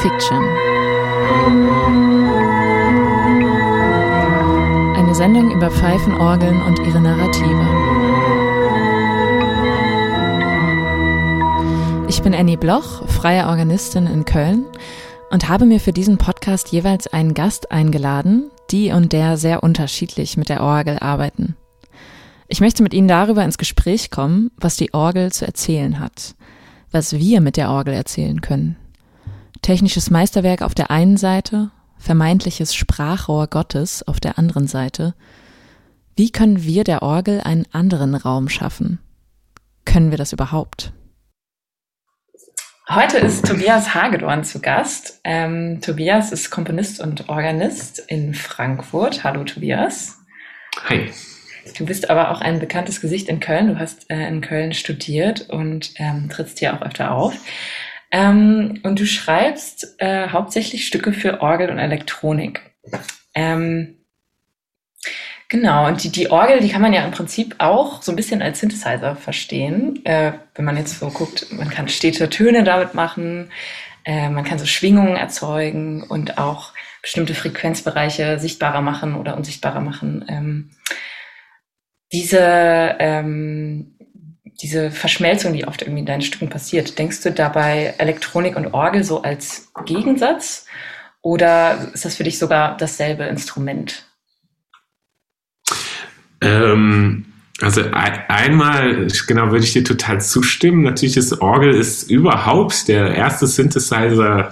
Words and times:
Fiction. 0.00 0.42
Eine 4.96 5.14
Sendung 5.14 5.50
über 5.50 5.70
Pfeifenorgeln 5.70 6.62
und 6.62 6.78
ihre 6.78 7.00
Narrative. 7.00 7.89
Ich 12.20 12.24
bin 12.24 12.34
Annie 12.34 12.58
Bloch, 12.58 13.08
freie 13.08 13.46
Organistin 13.46 14.06
in 14.06 14.26
Köln 14.26 14.66
und 15.30 15.48
habe 15.48 15.64
mir 15.64 15.80
für 15.80 15.94
diesen 15.94 16.18
Podcast 16.18 16.68
jeweils 16.70 17.06
einen 17.06 17.32
Gast 17.32 17.72
eingeladen, 17.72 18.50
die 18.70 18.92
und 18.92 19.14
der 19.14 19.38
sehr 19.38 19.62
unterschiedlich 19.62 20.36
mit 20.36 20.50
der 20.50 20.62
Orgel 20.62 20.98
arbeiten. 20.98 21.56
Ich 22.46 22.60
möchte 22.60 22.82
mit 22.82 22.92
Ihnen 22.92 23.08
darüber 23.08 23.42
ins 23.42 23.56
Gespräch 23.56 24.10
kommen, 24.10 24.50
was 24.58 24.76
die 24.76 24.92
Orgel 24.92 25.32
zu 25.32 25.46
erzählen 25.46 25.98
hat, 25.98 26.34
was 26.90 27.14
wir 27.14 27.40
mit 27.40 27.56
der 27.56 27.70
Orgel 27.70 27.94
erzählen 27.94 28.42
können 28.42 28.76
Technisches 29.62 30.10
Meisterwerk 30.10 30.60
auf 30.60 30.74
der 30.74 30.90
einen 30.90 31.16
Seite, 31.16 31.70
vermeintliches 31.96 32.74
Sprachrohr 32.74 33.46
Gottes 33.46 34.06
auf 34.06 34.20
der 34.20 34.36
anderen 34.36 34.66
Seite. 34.66 35.14
Wie 36.16 36.30
können 36.30 36.64
wir 36.64 36.84
der 36.84 37.02
Orgel 37.02 37.40
einen 37.40 37.64
anderen 37.72 38.14
Raum 38.14 38.50
schaffen? 38.50 38.98
Können 39.86 40.10
wir 40.10 40.18
das 40.18 40.34
überhaupt? 40.34 40.92
Heute 42.92 43.18
ist 43.18 43.46
Tobias 43.46 43.94
Hagedorn 43.94 44.42
zu 44.42 44.60
Gast. 44.60 45.20
Ähm, 45.22 45.80
Tobias 45.80 46.32
ist 46.32 46.50
Komponist 46.50 47.00
und 47.00 47.28
Organist 47.28 48.00
in 48.00 48.34
Frankfurt. 48.34 49.22
Hallo 49.22 49.44
Tobias. 49.44 50.18
Hi. 50.88 51.08
Du 51.78 51.86
bist 51.86 52.10
aber 52.10 52.32
auch 52.32 52.40
ein 52.40 52.58
bekanntes 52.58 53.00
Gesicht 53.00 53.28
in 53.28 53.38
Köln. 53.38 53.68
Du 53.68 53.78
hast 53.78 54.10
äh, 54.10 54.26
in 54.26 54.40
Köln 54.40 54.72
studiert 54.74 55.50
und 55.50 55.92
ähm, 55.98 56.28
trittst 56.30 56.58
hier 56.58 56.74
auch 56.74 56.82
öfter 56.82 57.12
auf. 57.12 57.36
Ähm, 58.10 58.80
und 58.82 58.98
du 58.98 59.06
schreibst 59.06 59.94
äh, 59.98 60.26
hauptsächlich 60.30 60.84
Stücke 60.84 61.12
für 61.12 61.42
Orgel 61.42 61.70
und 61.70 61.78
Elektronik. 61.78 62.60
Ähm, 63.36 63.99
genau, 65.50 65.86
und 65.86 66.02
die, 66.02 66.10
die 66.10 66.30
Orgel, 66.30 66.60
die 66.60 66.70
kann 66.70 66.80
man 66.80 66.94
ja 66.94 67.04
im 67.04 67.10
Prinzip 67.10 67.56
auch 67.58 68.00
so 68.00 68.10
ein 68.12 68.16
bisschen 68.16 68.40
als 68.40 68.60
Synthesizer 68.60 69.16
verstehen. 69.16 70.04
Äh, 70.06 70.32
wenn 70.54 70.64
man 70.64 70.78
jetzt 70.78 70.98
so 70.98 71.10
guckt, 71.10 71.46
man 71.52 71.68
kann 71.68 71.88
stete 71.88 72.30
Töne 72.30 72.64
damit 72.64 72.94
machen, 72.94 73.50
äh, 74.04 74.30
man 74.30 74.44
kann 74.44 74.58
so 74.58 74.64
Schwingungen 74.64 75.16
erzeugen 75.16 76.02
und 76.02 76.38
auch 76.38 76.72
bestimmte 77.02 77.34
Frequenzbereiche 77.34 78.38
sichtbarer 78.38 78.80
machen 78.80 79.14
oder 79.14 79.36
unsichtbarer 79.36 79.80
machen. 79.80 80.24
Ähm, 80.28 80.70
diese 82.12 82.96
ähm, 82.98 83.96
diese 84.62 84.90
Verschmelzung, 84.90 85.52
die 85.52 85.66
oft 85.66 85.82
irgendwie 85.82 86.00
in 86.00 86.06
deinen 86.06 86.22
Stücken 86.22 86.48
passiert, 86.48 86.98
denkst 86.98 87.22
du 87.22 87.32
dabei 87.32 87.94
Elektronik 87.98 88.56
und 88.56 88.74
Orgel 88.74 89.04
so 89.04 89.22
als 89.22 89.72
Gegensatz 89.86 90.66
oder 91.22 91.90
ist 91.92 92.04
das 92.04 92.16
für 92.16 92.24
dich 92.24 92.38
sogar 92.38 92.76
dasselbe 92.76 93.24
Instrument? 93.24 94.09
Ähm, 96.40 97.24
also 97.62 97.82
einmal, 97.92 99.08
genau, 99.26 99.50
würde 99.50 99.64
ich 99.64 99.74
dir 99.74 99.84
total 99.84 100.20
zustimmen. 100.20 100.82
Natürlich 100.82 101.18
ist 101.18 101.42
Orgel 101.42 101.74
ist 101.74 102.10
überhaupt 102.10 102.88
der 102.88 103.14
erste 103.14 103.46
Synthesizer 103.46 104.48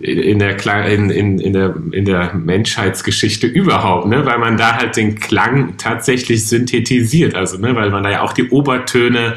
äh, 0.00 0.04
in, 0.04 0.38
der, 0.38 0.86
in, 0.86 1.08
in, 1.08 1.38
in, 1.38 1.52
der, 1.54 1.74
in 1.92 2.04
der 2.04 2.34
Menschheitsgeschichte 2.34 3.46
überhaupt, 3.46 4.06
ne? 4.06 4.26
weil 4.26 4.38
man 4.38 4.58
da 4.58 4.76
halt 4.76 4.96
den 4.96 5.18
Klang 5.18 5.78
tatsächlich 5.78 6.46
synthetisiert, 6.46 7.34
also 7.34 7.56
ne? 7.56 7.74
weil 7.74 7.90
man 7.90 8.02
da 8.02 8.10
ja 8.10 8.20
auch 8.22 8.34
die 8.34 8.50
Obertöne 8.50 9.36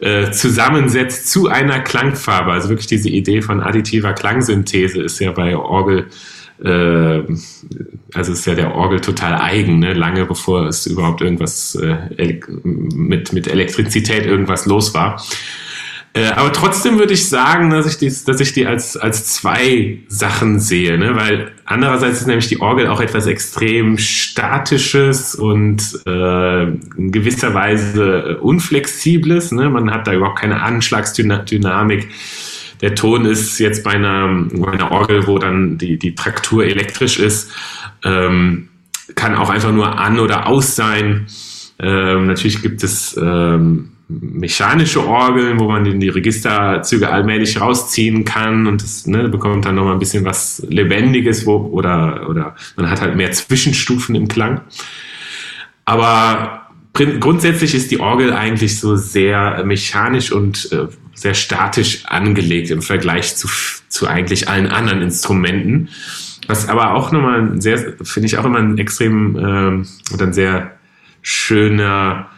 äh, 0.00 0.30
zusammensetzt 0.30 1.30
zu 1.30 1.48
einer 1.48 1.80
Klangfarbe. 1.80 2.52
Also 2.52 2.68
wirklich 2.68 2.86
diese 2.86 3.08
Idee 3.08 3.40
von 3.40 3.60
additiver 3.60 4.12
Klangsynthese 4.12 5.00
ist 5.00 5.20
ja 5.20 5.32
bei 5.32 5.56
Orgel 5.56 6.08
äh, 6.62 7.22
also 8.14 8.32
ist 8.32 8.46
ja 8.46 8.54
der 8.54 8.74
Orgel 8.74 9.00
total 9.00 9.40
eigen, 9.40 9.78
ne? 9.78 9.92
lange 9.94 10.24
bevor 10.26 10.66
es 10.66 10.86
überhaupt 10.86 11.20
irgendwas 11.20 11.74
äh, 11.76 12.40
mit, 12.64 13.32
mit 13.32 13.46
Elektrizität 13.46 14.26
irgendwas 14.26 14.66
los 14.66 14.94
war. 14.94 15.22
Äh, 16.14 16.30
aber 16.30 16.52
trotzdem 16.52 16.98
würde 16.98 17.12
ich 17.12 17.28
sagen, 17.28 17.70
dass 17.70 17.86
ich 17.86 17.98
die, 17.98 18.12
dass 18.24 18.40
ich 18.40 18.52
die 18.52 18.66
als, 18.66 18.96
als 18.96 19.26
zwei 19.26 19.98
Sachen 20.08 20.58
sehe, 20.58 20.98
ne? 20.98 21.14
weil 21.14 21.52
andererseits 21.64 22.20
ist 22.20 22.26
nämlich 22.26 22.48
die 22.48 22.60
Orgel 22.60 22.88
auch 22.88 23.00
etwas 23.00 23.26
extrem 23.26 23.98
Statisches 23.98 25.34
und 25.34 26.00
äh, 26.06 26.62
in 26.62 27.12
gewisser 27.12 27.54
Weise 27.54 28.38
Unflexibles. 28.40 29.52
Ne? 29.52 29.68
Man 29.68 29.90
hat 29.90 30.06
da 30.06 30.14
überhaupt 30.14 30.40
keine 30.40 30.62
Anschlagsdynamik 30.62 32.08
der 32.80 32.94
Ton 32.94 33.24
ist 33.24 33.58
jetzt 33.58 33.84
bei 33.84 33.92
einer, 33.92 34.46
bei 34.52 34.72
einer 34.72 34.90
Orgel, 34.90 35.26
wo 35.26 35.38
dann 35.38 35.78
die, 35.78 35.98
die 35.98 36.14
Traktur 36.14 36.64
elektrisch 36.64 37.18
ist, 37.18 37.50
ähm, 38.04 38.68
kann 39.14 39.34
auch 39.34 39.50
einfach 39.50 39.72
nur 39.72 39.98
an 39.98 40.20
oder 40.20 40.46
aus 40.46 40.76
sein. 40.76 41.26
Ähm, 41.78 42.26
natürlich 42.26 42.62
gibt 42.62 42.82
es 42.82 43.16
ähm, 43.20 43.90
mechanische 44.08 45.06
Orgeln, 45.06 45.58
wo 45.58 45.68
man 45.68 46.00
die, 46.00 46.08
Registerzüge 46.08 47.10
allmählich 47.10 47.60
rausziehen 47.60 48.24
kann 48.24 48.66
und 48.66 48.82
das 48.82 49.06
ne, 49.06 49.28
bekommt 49.28 49.66
dann 49.66 49.74
nochmal 49.74 49.92
ein 49.92 49.98
bisschen 49.98 50.24
was 50.24 50.64
Lebendiges, 50.68 51.46
wo, 51.46 51.56
oder, 51.56 52.28
oder 52.28 52.56
man 52.76 52.88
hat 52.88 53.00
halt 53.00 53.16
mehr 53.16 53.32
Zwischenstufen 53.32 54.14
im 54.14 54.28
Klang. 54.28 54.62
Aber 55.84 56.57
grundsätzlich 56.98 57.74
ist 57.74 57.90
die 57.90 58.00
Orgel 58.00 58.32
eigentlich 58.32 58.80
so 58.80 58.96
sehr 58.96 59.64
mechanisch 59.64 60.32
und 60.32 60.70
äh, 60.72 60.88
sehr 61.14 61.34
statisch 61.34 62.06
angelegt 62.06 62.70
im 62.70 62.82
Vergleich 62.82 63.36
zu, 63.36 63.48
zu 63.88 64.06
eigentlich 64.06 64.48
allen 64.48 64.68
anderen 64.68 65.02
Instrumenten. 65.02 65.88
Was 66.46 66.68
aber 66.68 66.94
auch 66.94 67.12
nochmal 67.12 67.60
sehr, 67.60 67.94
finde 68.02 68.26
ich 68.26 68.38
auch 68.38 68.44
immer 68.44 68.58
ein 68.58 68.78
extrem 68.78 69.36
ähm, 69.36 69.86
oder 70.12 70.26
ein 70.26 70.32
sehr 70.32 70.78
schöner 71.22 72.28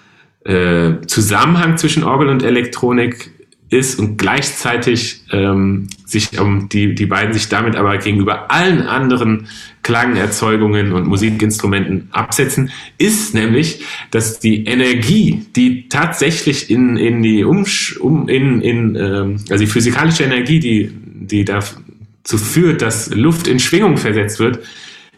äh, 0.44 0.94
Zusammenhang 1.06 1.76
zwischen 1.76 2.02
Orgel 2.02 2.28
und 2.28 2.42
Elektronik 2.42 3.30
ist 3.70 3.98
und 3.98 4.18
gleichzeitig 4.18 5.22
ähm, 5.30 5.88
sich 6.04 6.38
um 6.40 6.68
die, 6.68 6.94
die 6.94 7.06
beiden 7.06 7.32
sich 7.32 7.48
damit 7.48 7.76
aber 7.76 7.96
gegenüber 7.98 8.50
allen 8.50 8.82
anderen 8.82 9.46
Klangerzeugungen 9.82 10.92
und 10.92 11.06
Musikinstrumenten 11.06 12.08
absetzen, 12.10 12.70
ist 12.98 13.32
nämlich, 13.32 13.84
dass 14.10 14.40
die 14.40 14.64
Energie, 14.64 15.46
die 15.54 15.88
tatsächlich 15.88 16.68
in, 16.68 16.96
in 16.96 17.22
die 17.22 17.44
Umsch 17.44 17.96
um, 17.96 18.28
in, 18.28 18.60
in 18.60 18.96
ähm, 18.96 19.36
also 19.48 19.64
die 19.64 19.70
physikalische 19.70 20.24
Energie, 20.24 20.58
die, 20.58 20.90
die 20.92 21.44
dazu 21.44 22.38
führt, 22.38 22.82
dass 22.82 23.14
Luft 23.14 23.46
in 23.46 23.60
Schwingung 23.60 23.96
versetzt 23.96 24.40
wird, 24.40 24.58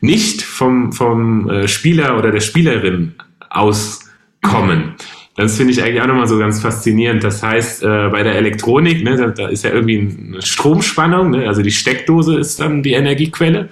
nicht 0.02 0.42
vom, 0.42 0.92
vom 0.92 1.48
äh, 1.48 1.68
Spieler 1.68 2.18
oder 2.18 2.30
der 2.30 2.40
Spielerin 2.40 3.14
auskommen. 3.48 4.94
Das 5.42 5.56
finde 5.56 5.72
ich 5.72 5.82
eigentlich 5.82 6.00
auch 6.00 6.06
nochmal 6.06 6.28
so 6.28 6.38
ganz 6.38 6.60
faszinierend. 6.60 7.24
Das 7.24 7.42
heißt, 7.42 7.82
äh, 7.82 8.08
bei 8.10 8.22
der 8.22 8.36
Elektronik, 8.36 9.02
ne, 9.02 9.16
da, 9.16 9.26
da, 9.26 9.48
ist 9.48 9.64
ja 9.64 9.70
irgendwie 9.70 9.98
eine 10.28 10.40
Stromspannung, 10.40 11.30
ne, 11.30 11.48
also 11.48 11.62
die 11.62 11.72
Steckdose 11.72 12.38
ist 12.38 12.60
dann 12.60 12.82
die 12.82 12.92
Energiequelle. 12.92 13.68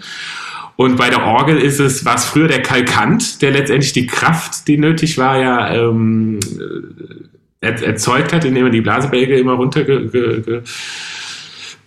Und 0.75 0.97
bei 0.97 1.11
der 1.11 1.23
Orgel 1.25 1.59
ist 1.59 1.79
es, 1.79 2.05
war 2.05 2.17
es 2.17 2.25
früher 2.25 2.49
der 2.49 2.63
Kalkant, 2.63 3.43
der 3.43 3.53
letztendlich 3.53 3.93
die 3.93 4.07
Kraft, 4.07 4.67
die 4.67 4.79
nötig 4.79 5.19
war, 5.19 5.39
ja 5.39 5.75
ähm, 5.75 6.41
er, 7.61 7.83
erzeugt 7.83 8.33
hat, 8.33 8.45
indem 8.45 8.66
er 8.66 8.71
die 8.71 8.81
Blasebälge 8.81 9.39
immer 9.39 9.53
runterge 9.53 10.63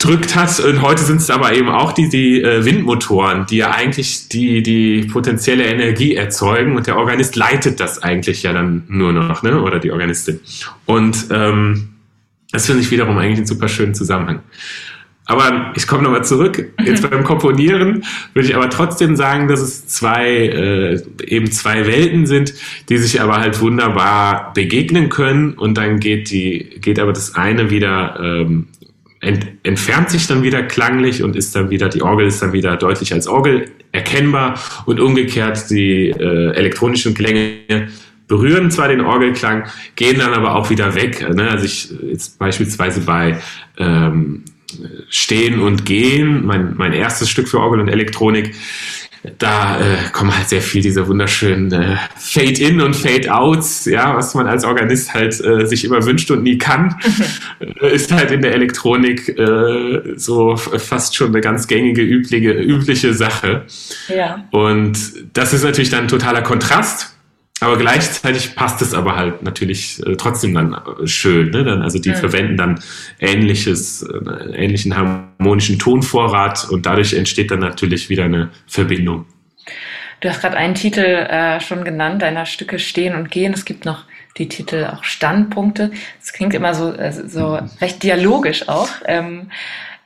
drückt 0.03 0.35
hat. 0.35 0.59
Und 0.59 0.81
heute 0.81 1.03
sind 1.03 1.17
es 1.17 1.29
aber 1.29 1.53
eben 1.53 1.69
auch 1.69 1.94
die, 1.94 2.09
die 2.09 2.41
äh, 2.41 2.65
Windmotoren, 2.65 3.45
die 3.45 3.57
ja 3.57 3.71
eigentlich 3.71 4.27
die, 4.27 4.61
die 4.61 5.07
potenzielle 5.11 5.65
Energie 5.65 6.15
erzeugen 6.15 6.75
und 6.75 6.88
der 6.88 6.97
Organist 6.97 7.35
leitet 7.35 7.79
das 7.79 8.01
eigentlich 8.03 8.44
ja 8.44 8.53
dann 8.53 8.83
nur 8.88 9.13
noch, 9.13 9.44
ne? 9.44 9.61
oder 9.61 9.79
die 9.79 9.91
Organistin. 9.91 10.39
Und 10.85 11.27
ähm, 11.31 11.89
das 12.51 12.65
finde 12.65 12.81
ich 12.81 12.91
wiederum 12.91 13.17
eigentlich 13.17 13.38
einen 13.38 13.47
super 13.47 13.67
schönen 13.67 13.95
Zusammenhang. 13.95 14.41
Aber 15.25 15.71
ich 15.75 15.88
komme 15.88 16.03
nochmal 16.03 16.25
zurück. 16.25 16.73
Jetzt 16.83 17.03
mhm. 17.03 17.09
beim 17.09 17.23
Komponieren 17.23 18.03
würde 18.33 18.50
ich 18.50 18.55
aber 18.55 18.69
trotzdem 18.69 19.15
sagen, 19.15 19.47
dass 19.47 19.61
es 19.61 19.88
zwei, 19.88 20.27
äh, 20.27 21.01
eben 21.25 21.50
zwei 21.50 21.88
Welten 21.88 22.25
sind, 22.25 22.53
die 22.89 22.97
sich 22.97 23.21
aber 23.21 23.38
halt 23.38 23.61
wunderbar 23.61 24.51
begegnen 24.53 25.07
können. 25.07 25.53
Und 25.53 25.77
dann 25.77 26.00
geht 26.00 26.29
die, 26.29 26.77
geht 26.81 27.00
aber 27.00 27.13
das 27.13 27.35
eine 27.35 27.69
wieder 27.69 28.19
ähm, 28.21 28.67
ent, 29.23 29.47
entfernt 29.63 30.09
sich 30.09 30.27
dann 30.27 30.43
wieder 30.43 30.63
klanglich 30.63 31.23
und 31.23 31.35
ist 31.35 31.55
dann 31.55 31.69
wieder, 31.69 31.89
die 31.89 32.01
Orgel 32.01 32.27
ist 32.27 32.41
dann 32.41 32.53
wieder 32.53 32.77
deutlich 32.77 33.13
als 33.13 33.27
Orgel 33.27 33.71
erkennbar 33.91 34.59
und 34.85 34.99
umgekehrt 34.99 35.69
die 35.69 36.09
äh, 36.09 36.51
elektronischen 36.55 37.13
Klänge 37.13 37.87
berühren 38.27 38.71
zwar 38.71 38.87
den 38.87 39.01
Orgelklang, 39.01 39.65
gehen 39.95 40.19
dann 40.19 40.33
aber 40.33 40.55
auch 40.55 40.69
wieder 40.69 40.95
weg. 40.95 41.27
Ne? 41.35 41.49
Also 41.49 41.65
ich 41.65 41.93
jetzt 42.09 42.39
beispielsweise 42.39 43.01
bei 43.01 43.39
ähm, 43.77 44.43
Stehen 45.09 45.59
und 45.59 45.85
Gehen, 45.85 46.45
mein, 46.45 46.73
mein 46.75 46.93
erstes 46.93 47.29
Stück 47.29 47.47
für 47.47 47.59
Orgel 47.59 47.79
und 47.79 47.89
Elektronik, 47.89 48.55
da 49.37 49.79
äh, 49.79 49.97
kommen 50.11 50.35
halt 50.35 50.49
sehr 50.49 50.61
viel 50.61 50.81
diese 50.81 51.07
wunderschönen 51.07 51.71
äh, 51.71 51.95
Fade-in 52.17 52.81
und 52.81 52.93
Fade-outs, 52.95 53.85
ja, 53.85 54.15
was 54.15 54.35
man 54.35 54.47
als 54.47 54.65
Organist 54.65 55.13
halt 55.13 55.39
äh, 55.39 55.65
sich 55.65 55.85
immer 55.85 56.05
wünscht 56.05 56.29
und 56.31 56.43
nie 56.43 56.57
kann, 56.57 56.95
äh, 57.59 57.93
ist 57.93 58.11
halt 58.11 58.31
in 58.31 58.41
der 58.41 58.53
Elektronik 58.53 59.29
äh, 59.29 60.17
so 60.17 60.57
fast 60.57 61.15
schon 61.15 61.29
eine 61.29 61.41
ganz 61.41 61.67
gängige, 61.67 62.01
übliche, 62.01 62.51
übliche 62.51 63.13
Sache. 63.13 63.65
Ja. 64.13 64.45
Und 64.51 64.97
das 65.33 65.53
ist 65.53 65.63
natürlich 65.63 65.89
dann 65.89 66.01
ein 66.01 66.07
totaler 66.09 66.41
Kontrast. 66.41 67.12
Aber 67.63 67.77
gleichzeitig 67.77 68.56
passt 68.56 68.81
es 68.81 68.94
aber 68.94 69.15
halt 69.15 69.42
natürlich 69.42 70.06
äh, 70.06 70.18
trotzdem 70.18 70.54
dann 70.54 70.74
äh, 70.74 71.07
schön. 71.07 71.50
Ne? 71.51 71.63
Dann, 71.63 71.81
also 71.81 71.98
die 71.98 72.10
mhm. 72.10 72.15
verwenden 72.15 72.57
dann 72.57 72.80
ähnliches, 73.19 74.04
äh, 74.04 74.51
ähnlichen 74.54 74.98
harmonischen 74.98 75.80
Tonvorrat 75.80 76.68
und 76.69 76.86
dadurch 76.86 77.13
entsteht 77.13 77.51
dann 77.51 77.60
natürlich 77.60 78.10
wieder 78.10 78.25
eine 78.25 78.50
Verbindung. 78.68 79.25
Du 80.19 80.30
hast 80.30 80.42
gerade 80.42 80.57
einen 80.57 80.75
Titel 80.75 81.00
äh, 81.00 81.62
schon 81.62 81.86
genannt, 81.86 82.21
deiner 82.21 82.45
Stücke 82.45 82.80
Stehen 82.80 83.15
und 83.15 83.31
Gehen. 83.31 83.54
Es 83.54 83.63
gibt 83.63 83.86
noch 83.86 84.04
die 84.38 84.50
Titel 84.50 84.89
auch 84.92 85.06
Standpunkte. 85.06 85.92
Das 86.19 86.33
klingt 86.33 86.54
immer 86.54 86.74
so, 86.74 86.92
äh, 86.92 87.12
so 87.12 87.60
recht 87.81 88.04
dialogisch 88.04 88.68
auch. 88.68 88.89
Ähm, 89.06 89.51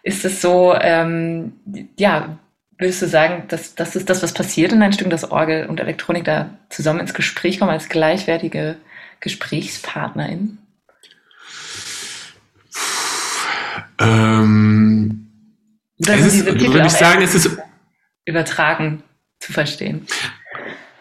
ist 0.03 0.25
es 0.25 0.41
so, 0.41 0.75
ähm, 0.79 1.53
ja, 1.97 2.37
Würdest 2.79 3.01
du 3.01 3.07
sagen, 3.07 3.45
dass 3.47 3.73
das 3.73 3.95
ist 3.95 4.09
das, 4.09 4.21
was 4.21 4.33
passiert 4.33 4.71
in 4.71 4.79
deinen 4.79 4.93
Stücken, 4.93 5.09
dass 5.09 5.31
Orgel 5.31 5.65
und 5.65 5.79
Elektronik 5.79 6.25
da 6.25 6.51
zusammen 6.69 6.99
ins 6.99 7.15
Gespräch 7.15 7.59
kommen 7.59 7.71
als 7.71 7.89
gleichwertige 7.89 8.77
GesprächspartnerInnen? 9.19 10.59
Ähm, 13.99 15.27
diese 15.97 16.45
Titel 16.45 16.73
würde 16.73 16.85
ich 16.85 16.93
sagen, 16.93 17.23
es 17.23 17.33
ist 17.33 17.57
übertragen 18.25 19.01
zu 19.39 19.53
verstehen? 19.53 20.05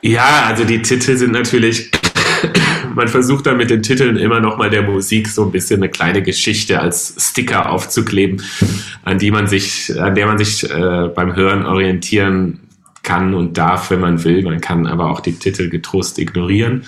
Ja, 0.01 0.47
also 0.47 0.65
die 0.65 0.81
Titel 0.81 1.17
sind 1.17 1.33
natürlich 1.33 1.91
man 2.97 3.09
versucht 3.09 3.47
dann 3.47 3.59
mit 3.59 3.69
den 3.69 3.83
Titeln 3.83 4.17
immer 4.17 4.41
noch 4.41 4.57
mal 4.57 4.71
der 4.71 4.83
Musik 4.83 5.29
so 5.29 5.45
ein 5.45 5.53
bisschen 5.53 5.83
eine 5.83 5.91
kleine 5.91 6.23
Geschichte 6.23 6.81
als 6.81 7.15
Sticker 7.19 7.71
aufzukleben, 7.71 8.43
an 9.05 9.19
die 9.19 9.31
man 9.31 9.47
sich, 9.47 9.93
an 10.01 10.15
der 10.15 10.27
man 10.27 10.39
sich 10.39 10.69
äh, 10.69 11.09
beim 11.15 11.37
Hören 11.37 11.67
orientieren 11.67 12.61
kann 13.03 13.35
und 13.35 13.59
darf, 13.59 13.91
wenn 13.91 14.01
man 14.01 14.25
will. 14.25 14.43
Man 14.43 14.63
kann 14.63 14.87
aber 14.87 15.11
auch 15.11 15.21
die 15.21 15.35
Titel 15.35 15.69
getrost 15.69 16.19
ignorieren. 16.19 16.87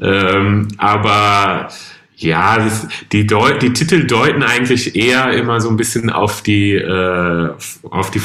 Ähm, 0.00 0.68
aber 0.78 1.68
ja, 2.16 2.58
das, 2.58 2.86
die, 3.10 3.26
Deu 3.26 3.58
die 3.58 3.72
Titel 3.72 4.06
deuten 4.06 4.44
eigentlich 4.44 4.94
eher 4.94 5.32
immer 5.32 5.60
so 5.60 5.68
ein 5.70 5.76
bisschen 5.76 6.08
auf 6.08 6.42
die, 6.42 6.74
äh, 6.74 7.50
auf 7.82 8.12
die, 8.12 8.22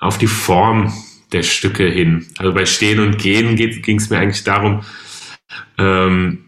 auf 0.00 0.18
die 0.18 0.26
Form 0.26 0.92
der 1.30 1.44
Stücke 1.44 1.84
hin. 1.84 2.26
Also 2.36 2.52
bei 2.52 2.66
Stehen 2.66 2.98
und 2.98 3.18
Gehen 3.18 3.54
ging 3.54 3.98
es 3.98 4.10
mir 4.10 4.18
eigentlich 4.18 4.42
darum, 4.42 4.82
ähm, 5.78 6.44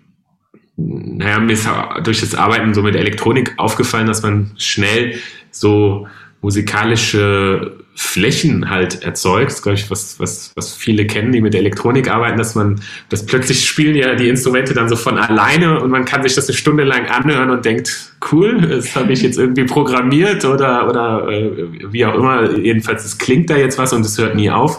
naja, 0.77 1.41
mir 1.41 1.53
ist 1.53 1.69
durch 2.05 2.21
das 2.21 2.35
Arbeiten 2.35 2.73
so 2.73 2.83
mit 2.83 2.95
Elektronik 2.95 3.55
aufgefallen, 3.57 4.07
dass 4.07 4.23
man 4.23 4.53
schnell 4.59 5.19
so 5.51 6.07
musikalische 6.41 7.79
Flächen 7.97 8.71
halt 8.71 9.03
erzeugt. 9.03 9.51
Das 9.51 9.63
glaube 9.63 9.77
ich, 9.77 9.91
was, 9.91 10.21
was, 10.21 10.53
was 10.55 10.73
viele 10.73 11.05
kennen, 11.05 11.33
die 11.33 11.41
mit 11.41 11.57
Elektronik 11.57 12.09
arbeiten, 12.09 12.39
dass 12.39 12.55
man, 12.55 12.81
dass 13.09 13.27
plötzlich 13.27 13.67
spielen 13.67 13.97
ja 13.97 14.15
die 14.15 14.29
Instrumente 14.29 14.73
dann 14.73 14.89
so 14.89 14.95
von 14.95 15.19
alleine 15.19 15.81
und 15.81 15.91
man 15.91 16.05
kann 16.05 16.23
sich 16.23 16.37
das 16.37 16.47
eine 16.47 16.57
Stunde 16.57 16.85
lang 16.85 17.07
anhören 17.07 17.51
und 17.51 17.65
denkt, 17.65 18.13
cool, 18.31 18.61
das 18.61 18.95
habe 18.95 19.13
ich 19.13 19.23
jetzt 19.23 19.37
irgendwie 19.37 19.65
programmiert 19.65 20.45
oder, 20.45 20.89
oder 20.89 21.29
äh, 21.29 21.51
wie 21.91 22.07
auch 22.07 22.15
immer. 22.15 22.57
Jedenfalls, 22.57 23.05
es 23.05 23.19
klingt 23.19 23.51
da 23.51 23.57
jetzt 23.57 23.79
was 23.79 23.93
und 23.93 24.07
es 24.07 24.17
hört 24.17 24.37
nie 24.37 24.49
auf. 24.49 24.79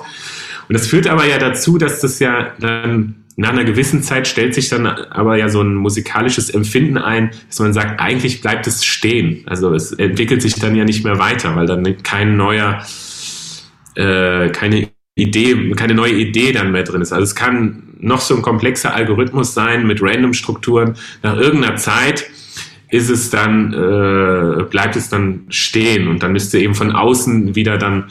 Und 0.69 0.73
das 0.77 0.87
führt 0.87 1.07
aber 1.07 1.25
ja 1.25 1.39
dazu, 1.39 1.77
dass 1.77 1.99
das 1.99 2.19
ja 2.19 2.53
dann 2.59 3.18
nach 3.39 3.51
einer 3.51 3.63
gewissen 3.63 4.03
Zeit 4.03 4.27
stellt 4.27 4.53
sich 4.53 4.67
dann 4.67 4.85
aber 4.85 5.37
ja 5.37 5.47
so 5.47 5.61
ein 5.61 5.73
musikalisches 5.73 6.49
Empfinden 6.49 6.97
ein, 6.97 7.31
dass 7.47 7.59
man 7.59 7.71
sagt, 7.71 8.01
eigentlich 8.01 8.41
bleibt 8.41 8.67
es 8.67 8.83
stehen. 8.83 9.43
Also 9.45 9.73
es 9.73 9.93
entwickelt 9.93 10.41
sich 10.41 10.55
dann 10.55 10.75
ja 10.75 10.83
nicht 10.83 11.05
mehr 11.05 11.19
weiter, 11.19 11.55
weil 11.55 11.65
dann 11.65 12.03
kein 12.03 12.35
neuer, 12.35 12.85
äh, 13.95 14.49
keine 14.49 14.89
Idee, 15.15 15.71
keine 15.71 15.93
neue 15.93 16.15
Idee 16.15 16.51
dann 16.51 16.73
mehr 16.73 16.83
drin 16.83 17.01
ist. 17.01 17.13
Also 17.13 17.23
es 17.23 17.33
kann 17.33 17.93
noch 18.01 18.19
so 18.19 18.35
ein 18.35 18.41
komplexer 18.41 18.93
Algorithmus 18.93 19.53
sein 19.53 19.87
mit 19.87 20.01
Random-Strukturen. 20.01 20.95
Nach 21.23 21.37
irgendeiner 21.37 21.77
Zeit 21.77 22.29
ist 22.89 23.09
es 23.09 23.29
dann, 23.29 23.71
äh, 23.71 24.63
bleibt 24.63 24.97
es 24.97 25.07
dann 25.07 25.45
stehen 25.47 26.09
und 26.09 26.23
dann 26.23 26.33
müsste 26.33 26.59
eben 26.59 26.75
von 26.75 26.91
außen 26.91 27.55
wieder 27.55 27.77
dann, 27.77 28.09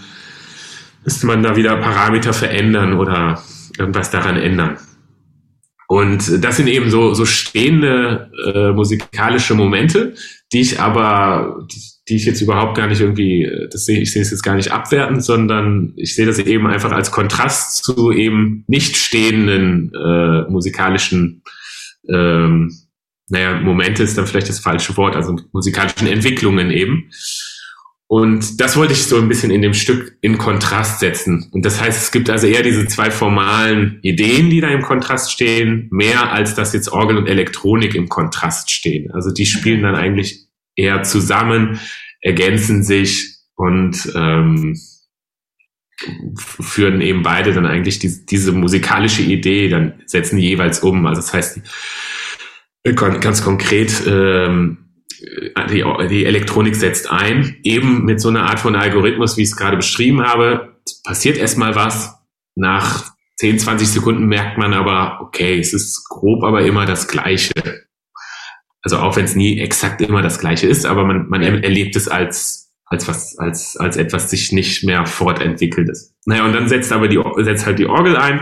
müsste 1.04 1.26
man 1.26 1.42
da 1.42 1.54
wieder 1.54 1.76
Parameter 1.76 2.32
verändern 2.32 2.94
oder 2.94 3.42
irgendwas 3.76 4.10
daran 4.10 4.38
ändern. 4.38 4.78
Und 5.90 6.44
das 6.44 6.58
sind 6.58 6.68
eben 6.68 6.90
so, 6.90 7.14
so 7.14 7.24
stehende 7.24 8.30
äh, 8.54 8.72
musikalische 8.72 9.54
Momente, 9.54 10.14
die 10.52 10.60
ich 10.60 10.78
aber, 10.78 11.66
die, 11.72 11.80
die 12.08 12.16
ich 12.16 12.26
jetzt 12.26 12.42
überhaupt 12.42 12.76
gar 12.76 12.88
nicht 12.88 13.00
irgendwie, 13.00 13.50
das 13.72 13.86
sehe 13.86 13.98
ich 13.98 14.12
sehe 14.12 14.20
es 14.20 14.30
jetzt 14.30 14.42
gar 14.42 14.54
nicht 14.54 14.70
abwertend, 14.70 15.24
sondern 15.24 15.94
ich 15.96 16.14
sehe 16.14 16.26
das 16.26 16.38
eben 16.38 16.66
einfach 16.66 16.92
als 16.92 17.10
Kontrast 17.10 17.82
zu 17.82 18.12
eben 18.12 18.64
nicht 18.66 18.96
stehenden 18.96 19.90
äh, 19.94 20.42
musikalischen 20.50 21.42
ähm, 22.06 22.70
naja, 23.30 23.60
Momente 23.60 24.02
ist 24.02 24.16
dann 24.16 24.26
vielleicht 24.26 24.48
das 24.48 24.60
falsche 24.60 24.96
Wort, 24.96 25.14
also 25.14 25.36
musikalischen 25.52 26.06
Entwicklungen 26.06 26.70
eben. 26.70 27.10
Und 28.10 28.58
das 28.58 28.78
wollte 28.78 28.94
ich 28.94 29.04
so 29.04 29.18
ein 29.18 29.28
bisschen 29.28 29.50
in 29.50 29.60
dem 29.60 29.74
Stück 29.74 30.16
in 30.22 30.38
Kontrast 30.38 30.98
setzen. 30.98 31.50
Und 31.52 31.66
das 31.66 31.78
heißt, 31.78 32.04
es 32.04 32.10
gibt 32.10 32.30
also 32.30 32.46
eher 32.46 32.62
diese 32.62 32.86
zwei 32.86 33.10
formalen 33.10 33.98
Ideen, 34.00 34.48
die 34.48 34.62
da 34.62 34.68
im 34.68 34.80
Kontrast 34.80 35.30
stehen, 35.30 35.88
mehr 35.90 36.32
als 36.32 36.54
dass 36.54 36.72
jetzt 36.72 36.90
Orgel 36.90 37.18
und 37.18 37.26
Elektronik 37.26 37.94
im 37.94 38.08
Kontrast 38.08 38.70
stehen. 38.70 39.10
Also 39.12 39.30
die 39.30 39.44
spielen 39.44 39.82
dann 39.82 39.94
eigentlich 39.94 40.46
eher 40.74 41.02
zusammen, 41.02 41.80
ergänzen 42.22 42.82
sich 42.82 43.36
und 43.56 44.10
ähm, 44.14 44.74
führen 46.34 47.02
eben 47.02 47.22
beide 47.22 47.52
dann 47.52 47.66
eigentlich 47.66 47.98
die, 47.98 48.24
diese 48.24 48.52
musikalische 48.52 49.22
Idee, 49.22 49.68
dann 49.68 50.00
setzen 50.06 50.38
die 50.38 50.48
jeweils 50.48 50.80
um. 50.80 51.04
Also 51.04 51.20
das 51.20 51.34
heißt, 51.34 51.60
ganz 52.94 53.44
konkret, 53.44 53.92
ähm, 54.06 54.87
die, 55.70 55.84
die 56.08 56.24
Elektronik 56.24 56.76
setzt 56.76 57.10
ein, 57.10 57.56
eben 57.62 58.04
mit 58.04 58.20
so 58.20 58.28
einer 58.28 58.44
Art 58.44 58.60
von 58.60 58.76
Algorithmus, 58.76 59.36
wie 59.36 59.42
ich 59.42 59.48
es 59.48 59.56
gerade 59.56 59.76
beschrieben 59.76 60.22
habe. 60.22 60.76
Passiert 61.04 61.36
erstmal 61.36 61.74
was. 61.74 62.14
Nach 62.54 63.12
10, 63.36 63.58
20 63.58 63.88
Sekunden 63.88 64.26
merkt 64.26 64.58
man 64.58 64.74
aber, 64.74 65.20
okay, 65.20 65.58
es 65.58 65.72
ist 65.72 66.08
grob, 66.08 66.42
aber 66.42 66.62
immer 66.62 66.86
das 66.86 67.06
Gleiche. 67.06 67.52
Also 68.82 68.98
auch 68.98 69.16
wenn 69.16 69.24
es 69.24 69.34
nie 69.34 69.60
exakt 69.60 70.00
immer 70.00 70.22
das 70.22 70.38
Gleiche 70.38 70.66
ist, 70.66 70.86
aber 70.86 71.04
man, 71.04 71.28
man 71.28 71.42
erlebt 71.42 71.94
es 71.96 72.08
als, 72.08 72.72
als 72.86 73.06
was, 73.06 73.38
als, 73.38 73.76
als 73.76 73.96
etwas 73.96 74.30
sich 74.30 74.52
nicht 74.52 74.84
mehr 74.84 75.06
fortentwickelt 75.06 75.88
ist. 75.88 76.14
Naja, 76.24 76.44
und 76.44 76.52
dann 76.52 76.68
setzt 76.68 76.92
aber 76.92 77.08
die, 77.08 77.20
setzt 77.38 77.66
halt 77.66 77.78
die 77.78 77.86
Orgel 77.86 78.16
ein, 78.16 78.40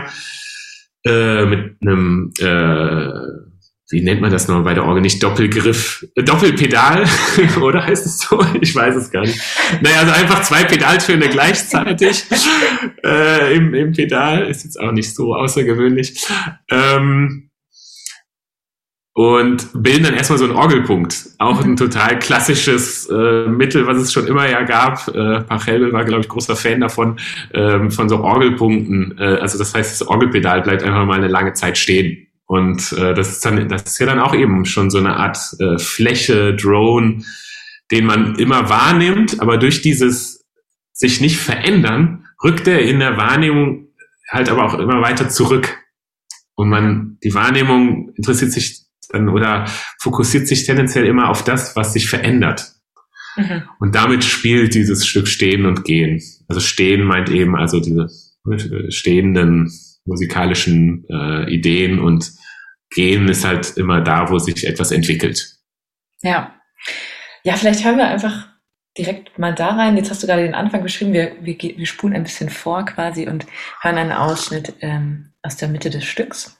äh, 1.05 1.45
mit 1.45 1.77
einem, 1.81 2.31
äh, 2.39 3.46
wie 3.89 4.01
nennt 4.01 4.19
man 4.19 4.31
das 4.31 4.47
noch 4.47 4.63
bei 4.63 4.73
der 4.73 4.83
Orgel 4.83 5.01
nicht 5.01 5.23
Doppelgriff, 5.23 6.05
äh, 6.15 6.23
Doppelpedal, 6.23 7.05
oder 7.61 7.85
heißt 7.85 8.05
es 8.05 8.19
so? 8.19 8.39
Ich 8.59 8.75
weiß 8.75 8.95
es 8.95 9.11
gar 9.11 9.21
nicht. 9.21 9.39
Naja, 9.81 9.99
also 9.99 10.11
einfach 10.11 10.41
zwei 10.41 10.63
Pedaltöne 10.65 11.29
gleichzeitig 11.29 12.25
äh, 13.05 13.55
im, 13.55 13.73
im 13.73 13.93
Pedal 13.93 14.47
ist 14.47 14.65
jetzt 14.65 14.79
auch 14.79 14.91
nicht 14.91 15.15
so 15.15 15.33
außergewöhnlich. 15.33 16.25
Ähm, 16.69 17.49
und 19.13 19.69
bilden 19.73 20.03
dann 20.03 20.13
erstmal 20.13 20.37
so 20.37 20.45
einen 20.45 20.53
Orgelpunkt. 20.53 21.29
Auch 21.39 21.63
ein 21.63 21.75
total 21.75 22.19
klassisches 22.19 23.09
äh, 23.09 23.47
Mittel, 23.47 23.87
was 23.87 23.97
es 23.97 24.13
schon 24.13 24.27
immer 24.27 24.47
ja 24.47 24.61
gab. 24.61 25.07
Äh, 25.07 25.41
Pachelbel 25.41 25.91
war, 25.91 26.05
glaube 26.05 26.21
ich, 26.21 26.27
großer 26.27 26.55
Fan 26.55 26.81
davon, 26.81 27.17
äh, 27.51 27.89
von 27.89 28.09
so 28.09 28.19
Orgelpunkten. 28.19 29.17
Äh, 29.17 29.37
also 29.37 29.57
das 29.57 29.73
heißt, 29.73 30.01
das 30.01 30.07
Orgelpedal 30.07 30.61
bleibt 30.61 30.83
einfach 30.83 31.03
mal 31.07 31.17
eine 31.17 31.29
lange 31.29 31.53
Zeit 31.53 31.79
stehen. 31.79 32.26
Und 32.47 32.93
äh, 32.93 33.13
das 33.13 33.29
ist 33.29 33.45
dann, 33.45 33.67
das 33.67 33.83
ist 33.83 33.99
ja 33.99 34.05
dann 34.05 34.19
auch 34.19 34.33
eben 34.33 34.65
schon 34.65 34.89
so 34.89 34.97
eine 34.97 35.17
Art 35.17 35.37
äh, 35.59 35.77
Fläche, 35.77 36.55
Drone, 36.55 37.23
den 37.91 38.05
man 38.05 38.35
immer 38.35 38.69
wahrnimmt, 38.69 39.39
aber 39.41 39.57
durch 39.57 39.81
dieses 39.81 40.45
sich 40.93 41.21
nicht 41.21 41.37
verändern, 41.37 42.25
rückt 42.43 42.67
er 42.67 42.81
in 42.81 42.99
der 42.99 43.17
Wahrnehmung 43.17 43.89
halt 44.29 44.49
aber 44.49 44.65
auch 44.65 44.79
immer 44.79 45.01
weiter 45.01 45.29
zurück. 45.29 45.77
Und 46.55 46.69
man, 46.69 47.17
die 47.23 47.33
Wahrnehmung 47.33 48.13
interessiert 48.15 48.51
sich 48.51 48.81
dann 49.09 49.29
oder 49.29 49.65
fokussiert 49.99 50.47
sich 50.47 50.65
tendenziell 50.65 51.05
immer 51.05 51.29
auf 51.29 51.43
das, 51.43 51.75
was 51.75 51.93
sich 51.93 52.09
verändert. 52.09 52.73
Mhm. 53.35 53.63
Und 53.79 53.95
damit 53.95 54.23
spielt 54.23 54.73
dieses 54.73 55.05
Stück 55.05 55.27
Stehen 55.27 55.65
und 55.65 55.83
Gehen. 55.83 56.21
Also 56.47 56.59
Stehen 56.59 57.03
meint 57.03 57.29
eben 57.29 57.55
also 57.55 57.79
diese 57.79 58.09
stehenden 58.89 59.71
musikalischen 60.07 61.05
äh, 61.09 61.53
Ideen 61.53 61.99
und 61.99 62.31
gehen 62.89 63.27
ist 63.27 63.45
halt 63.45 63.77
immer 63.77 64.01
da, 64.01 64.29
wo 64.29 64.39
sich 64.39 64.65
etwas 64.65 64.91
entwickelt. 64.91 65.57
Ja. 66.21 66.55
Ja, 67.43 67.55
vielleicht 67.55 67.83
hören 67.85 67.97
wir 67.97 68.07
einfach 68.07 68.47
direkt 68.97 69.37
mal 69.37 69.53
da 69.53 69.69
rein. 69.69 69.95
Jetzt 69.97 70.09
hast 70.09 70.23
du 70.23 70.27
gerade 70.27 70.43
den 70.43 70.55
Anfang 70.55 70.81
beschrieben. 70.83 71.13
Wir, 71.13 71.35
wir, 71.41 71.57
wir 71.57 71.85
spulen 71.85 72.15
ein 72.15 72.23
bisschen 72.23 72.49
vor 72.49 72.85
quasi 72.85 73.27
und 73.27 73.45
hören 73.81 73.97
einen 73.97 74.11
Ausschnitt 74.11 74.73
ähm, 74.81 75.33
aus 75.43 75.57
der 75.57 75.69
Mitte 75.69 75.89
des 75.89 76.03
Stücks. 76.03 76.56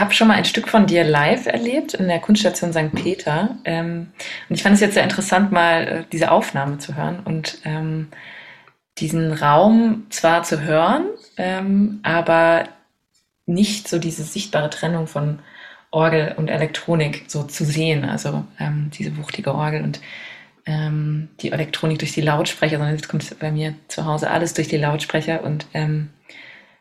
Habe 0.00 0.14
schon 0.14 0.28
mal 0.28 0.34
ein 0.34 0.44
Stück 0.44 0.68
von 0.68 0.86
dir 0.86 1.04
live 1.04 1.46
erlebt 1.46 1.94
in 1.94 2.08
der 2.08 2.18
Kunststation 2.20 2.72
St. 2.72 2.94
Peter. 2.94 3.58
Ähm, 3.64 4.08
und 4.48 4.56
ich 4.56 4.62
fand 4.62 4.74
es 4.74 4.80
jetzt 4.80 4.94
sehr 4.94 5.04
interessant, 5.04 5.52
mal 5.52 5.86
äh, 5.86 6.04
diese 6.10 6.30
Aufnahme 6.30 6.78
zu 6.78 6.96
hören 6.96 7.20
und 7.24 7.58
ähm, 7.64 8.08
diesen 8.98 9.32
Raum 9.32 10.06
zwar 10.10 10.42
zu 10.42 10.62
hören, 10.62 11.06
ähm, 11.36 12.00
aber 12.02 12.64
nicht 13.46 13.88
so 13.88 13.98
diese 13.98 14.22
sichtbare 14.22 14.70
Trennung 14.70 15.06
von 15.06 15.40
Orgel 15.90 16.34
und 16.36 16.48
Elektronik 16.48 17.24
so 17.26 17.42
zu 17.42 17.64
sehen. 17.64 18.04
Also 18.04 18.44
ähm, 18.58 18.90
diese 18.96 19.16
wuchtige 19.16 19.54
Orgel 19.54 19.82
und 19.82 20.00
ähm, 20.66 21.28
die 21.40 21.52
Elektronik 21.52 21.98
durch 21.98 22.12
die 22.12 22.20
Lautsprecher, 22.20 22.76
sondern 22.76 22.94
jetzt 22.94 23.08
kommt 23.08 23.38
bei 23.38 23.50
mir 23.50 23.74
zu 23.88 24.04
Hause 24.04 24.30
alles 24.30 24.54
durch 24.54 24.68
die 24.68 24.76
Lautsprecher 24.76 25.42
und 25.42 25.66
ähm, 25.74 26.10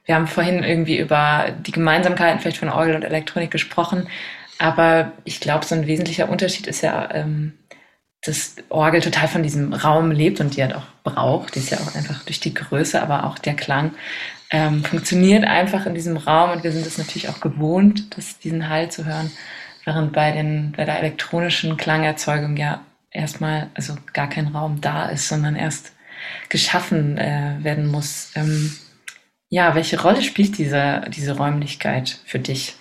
wir 0.10 0.16
haben 0.16 0.26
vorhin 0.26 0.64
irgendwie 0.64 0.98
über 0.98 1.52
die 1.68 1.72
Gemeinsamkeiten 1.72 2.40
vielleicht 2.40 2.58
von 2.58 2.70
Orgel 2.70 2.96
und 2.96 3.04
Elektronik 3.04 3.52
gesprochen, 3.52 4.08
aber 4.58 5.12
ich 5.24 5.40
glaube, 5.40 5.68
so 5.68 5.76
ein 5.76 5.86
wesentlicher 5.86 6.30
Unterschied 6.30 6.66
ist 6.66 6.82
ja, 6.82 7.14
ähm, 7.14 7.54
dass 8.24 8.56
Orgel 8.70 9.02
total 9.02 9.28
von 9.28 9.44
diesem 9.44 9.72
Raum 9.72 10.10
lebt 10.10 10.40
und 10.40 10.58
die 10.58 10.64
halt 10.64 10.74
auch 10.74 10.88
braucht. 11.04 11.54
Die 11.54 11.60
ist 11.60 11.70
ja 11.70 11.78
auch 11.78 11.94
einfach 11.94 12.24
durch 12.24 12.40
die 12.40 12.56
Größe, 12.56 13.00
aber 13.00 13.26
auch 13.26 13.38
der 13.38 13.54
Klang 13.54 13.92
ähm, 14.50 14.84
funktioniert 14.84 15.44
einfach 15.44 15.86
in 15.86 15.94
diesem 15.94 16.18
Raum 16.18 16.54
und 16.54 16.64
wir 16.64 16.72
sind 16.72 16.88
es 16.88 16.98
natürlich 16.98 17.30
auch 17.30 17.40
gewohnt, 17.40 18.18
das, 18.18 18.40
diesen 18.40 18.68
Hall 18.68 18.90
zu 18.90 19.06
hören, 19.06 19.30
während 19.86 20.12
bei, 20.12 20.32
den, 20.32 20.74
bei 20.76 20.86
der 20.86 20.98
elektronischen 20.98 21.78
Klangerzeugung 21.78 22.58
ja 22.58 22.82
erstmal 23.12 23.68
also 23.76 23.94
gar 24.14 24.28
kein 24.28 24.48
Raum 24.48 24.82
da 24.82 25.06
ist, 25.06 25.28
sondern 25.28 25.56
erst 25.56 25.92
geschaffen 26.50 27.20
äh, 27.20 27.58
werden 27.62 27.86
muss. 27.86 28.32
Ähm, 28.34 28.72
ja, 29.50 29.76
welche 29.76 30.00
Rolle 30.00 30.22
spielt 30.22 30.58
diese, 30.58 31.02
diese 31.14 31.36
Räumlichkeit 31.36 32.20
für 32.26 32.40
dich? 32.40 32.76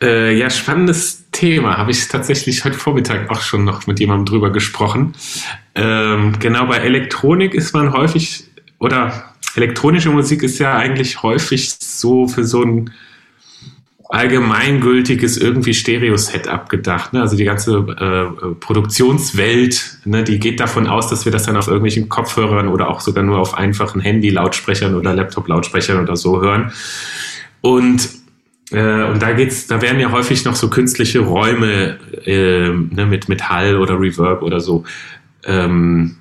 Äh, 0.00 0.36
ja, 0.38 0.48
spannendes 0.50 1.30
Thema. 1.32 1.76
Habe 1.76 1.90
ich 1.90 2.06
tatsächlich 2.08 2.64
heute 2.64 2.78
Vormittag 2.78 3.30
auch 3.30 3.40
schon 3.40 3.64
noch 3.64 3.86
mit 3.86 3.98
jemandem 3.98 4.26
drüber 4.26 4.52
gesprochen. 4.52 5.14
Ähm, 5.74 6.38
genau, 6.38 6.66
bei 6.66 6.78
Elektronik 6.78 7.54
ist 7.54 7.74
man 7.74 7.92
häufig, 7.92 8.44
oder 8.78 9.34
elektronische 9.56 10.10
Musik 10.10 10.42
ist 10.42 10.58
ja 10.58 10.76
eigentlich 10.76 11.22
häufig 11.22 11.70
so 11.80 12.28
für 12.28 12.44
so 12.44 12.62
ein 12.62 12.92
allgemeingültiges 14.08 15.36
irgendwie 15.36 15.74
Stereo-Set 15.74 16.48
abgedacht. 16.48 17.12
Ne? 17.12 17.20
Also 17.20 17.36
die 17.36 17.44
ganze 17.44 17.78
äh, 17.78 18.54
Produktionswelt, 18.54 19.98
ne, 20.04 20.22
die 20.22 20.38
geht 20.38 20.60
davon 20.60 20.86
aus, 20.86 21.08
dass 21.08 21.24
wir 21.24 21.32
das 21.32 21.44
dann 21.44 21.56
auf 21.56 21.66
irgendwelchen 21.66 22.08
Kopfhörern 22.08 22.68
oder 22.68 22.88
auch 22.88 23.00
sogar 23.00 23.24
nur 23.24 23.38
auf 23.38 23.56
einfachen 23.56 24.00
Handy-Lautsprechern 24.00 24.94
oder 24.94 25.14
Laptop-Lautsprechern 25.14 26.00
oder 26.00 26.16
so 26.16 26.40
hören. 26.40 26.72
Und 27.60 28.08
äh, 28.72 29.04
und 29.04 29.22
da 29.22 29.32
geht's, 29.32 29.66
da 29.68 29.80
werden 29.80 30.00
ja 30.00 30.10
häufig 30.10 30.44
noch 30.44 30.56
so 30.56 30.68
künstliche 30.68 31.20
Räume 31.20 31.98
äh, 32.24 32.68
ne, 32.68 33.06
mit, 33.06 33.28
mit 33.28 33.48
Hall 33.48 33.76
oder 33.76 34.00
Reverb 34.00 34.42
oder 34.42 34.60
so 34.60 34.84
ähm, 35.44 36.16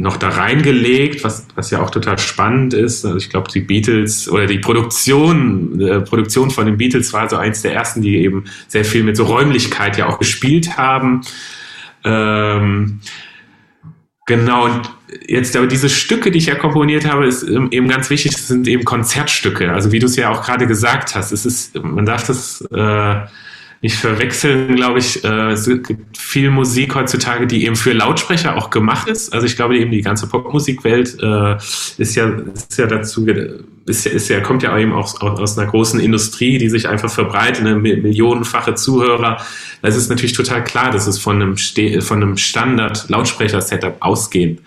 noch 0.00 0.16
da 0.16 0.28
reingelegt, 0.28 1.24
was, 1.24 1.46
was 1.54 1.70
ja 1.70 1.80
auch 1.80 1.90
total 1.90 2.18
spannend 2.18 2.74
ist. 2.74 3.04
Also 3.04 3.16
ich 3.16 3.30
glaube, 3.30 3.50
die 3.50 3.60
Beatles 3.60 4.28
oder 4.28 4.46
die 4.46 4.58
Produktion, 4.58 5.80
äh, 5.80 6.00
Produktion 6.00 6.50
von 6.50 6.66
den 6.66 6.76
Beatles 6.76 7.12
war 7.12 7.28
so 7.28 7.36
eins 7.36 7.62
der 7.62 7.74
ersten, 7.74 8.02
die 8.02 8.18
eben 8.18 8.44
sehr 8.68 8.84
viel 8.84 9.04
mit 9.04 9.16
so 9.16 9.24
Räumlichkeit 9.24 9.96
ja 9.98 10.06
auch 10.08 10.18
gespielt 10.18 10.76
haben. 10.76 11.22
Ähm, 12.04 13.00
Genau, 14.30 14.66
und 14.66 14.88
jetzt 15.26 15.56
aber 15.56 15.66
diese 15.66 15.88
Stücke, 15.88 16.30
die 16.30 16.38
ich 16.38 16.46
ja 16.46 16.54
komponiert 16.54 17.04
habe, 17.04 17.26
ist 17.26 17.42
eben 17.42 17.88
ganz 17.88 18.10
wichtig, 18.10 18.30
das 18.30 18.46
sind 18.46 18.68
eben 18.68 18.84
Konzertstücke. 18.84 19.72
Also 19.72 19.90
wie 19.90 19.98
du 19.98 20.06
es 20.06 20.14
ja 20.14 20.30
auch 20.30 20.44
gerade 20.44 20.68
gesagt 20.68 21.16
hast, 21.16 21.32
es 21.32 21.44
ist, 21.44 21.74
man 21.82 22.06
darf 22.06 22.28
das 22.28 22.60
äh, 22.70 23.26
nicht 23.82 23.96
verwechseln, 23.96 24.76
glaube 24.76 24.98
ich. 24.98 25.24
Äh, 25.24 25.52
es 25.52 25.64
gibt 25.64 26.18
viel 26.18 26.50
Musik 26.50 26.94
heutzutage, 26.94 27.46
die 27.46 27.64
eben 27.64 27.76
für 27.76 27.92
Lautsprecher 27.92 28.56
auch 28.56 28.68
gemacht 28.68 29.08
ist. 29.08 29.32
Also 29.32 29.46
ich 29.46 29.56
glaube 29.56 29.78
eben 29.78 29.90
die 29.90 30.02
ganze 30.02 30.26
Popmusikwelt 30.26 31.16
äh, 31.22 31.56
ist 31.96 32.14
ja 32.14 32.28
ist 32.28 32.78
ja 32.78 32.86
dazu 32.86 33.26
ist 33.86 34.04
ja, 34.04 34.12
ist 34.12 34.28
ja 34.28 34.40
kommt 34.40 34.62
ja 34.62 34.76
eben 34.76 34.92
auch 34.92 35.20
aus 35.22 35.56
einer 35.56 35.70
großen 35.70 35.98
Industrie, 35.98 36.58
die 36.58 36.68
sich 36.68 36.88
einfach 36.88 37.10
verbreitet, 37.10 37.64
eine 37.64 37.76
millionenfache 37.76 38.74
Zuhörer. 38.74 39.38
Es 39.80 39.96
ist 39.96 40.10
natürlich 40.10 40.34
total 40.34 40.62
klar, 40.62 40.90
dass 40.90 41.06
es 41.06 41.18
von 41.18 41.36
einem 41.36 41.56
von 42.02 42.22
einem 42.22 42.36
Standard 42.36 43.08
Lautsprecher-Setup 43.08 43.96
ausgehen 44.00 44.60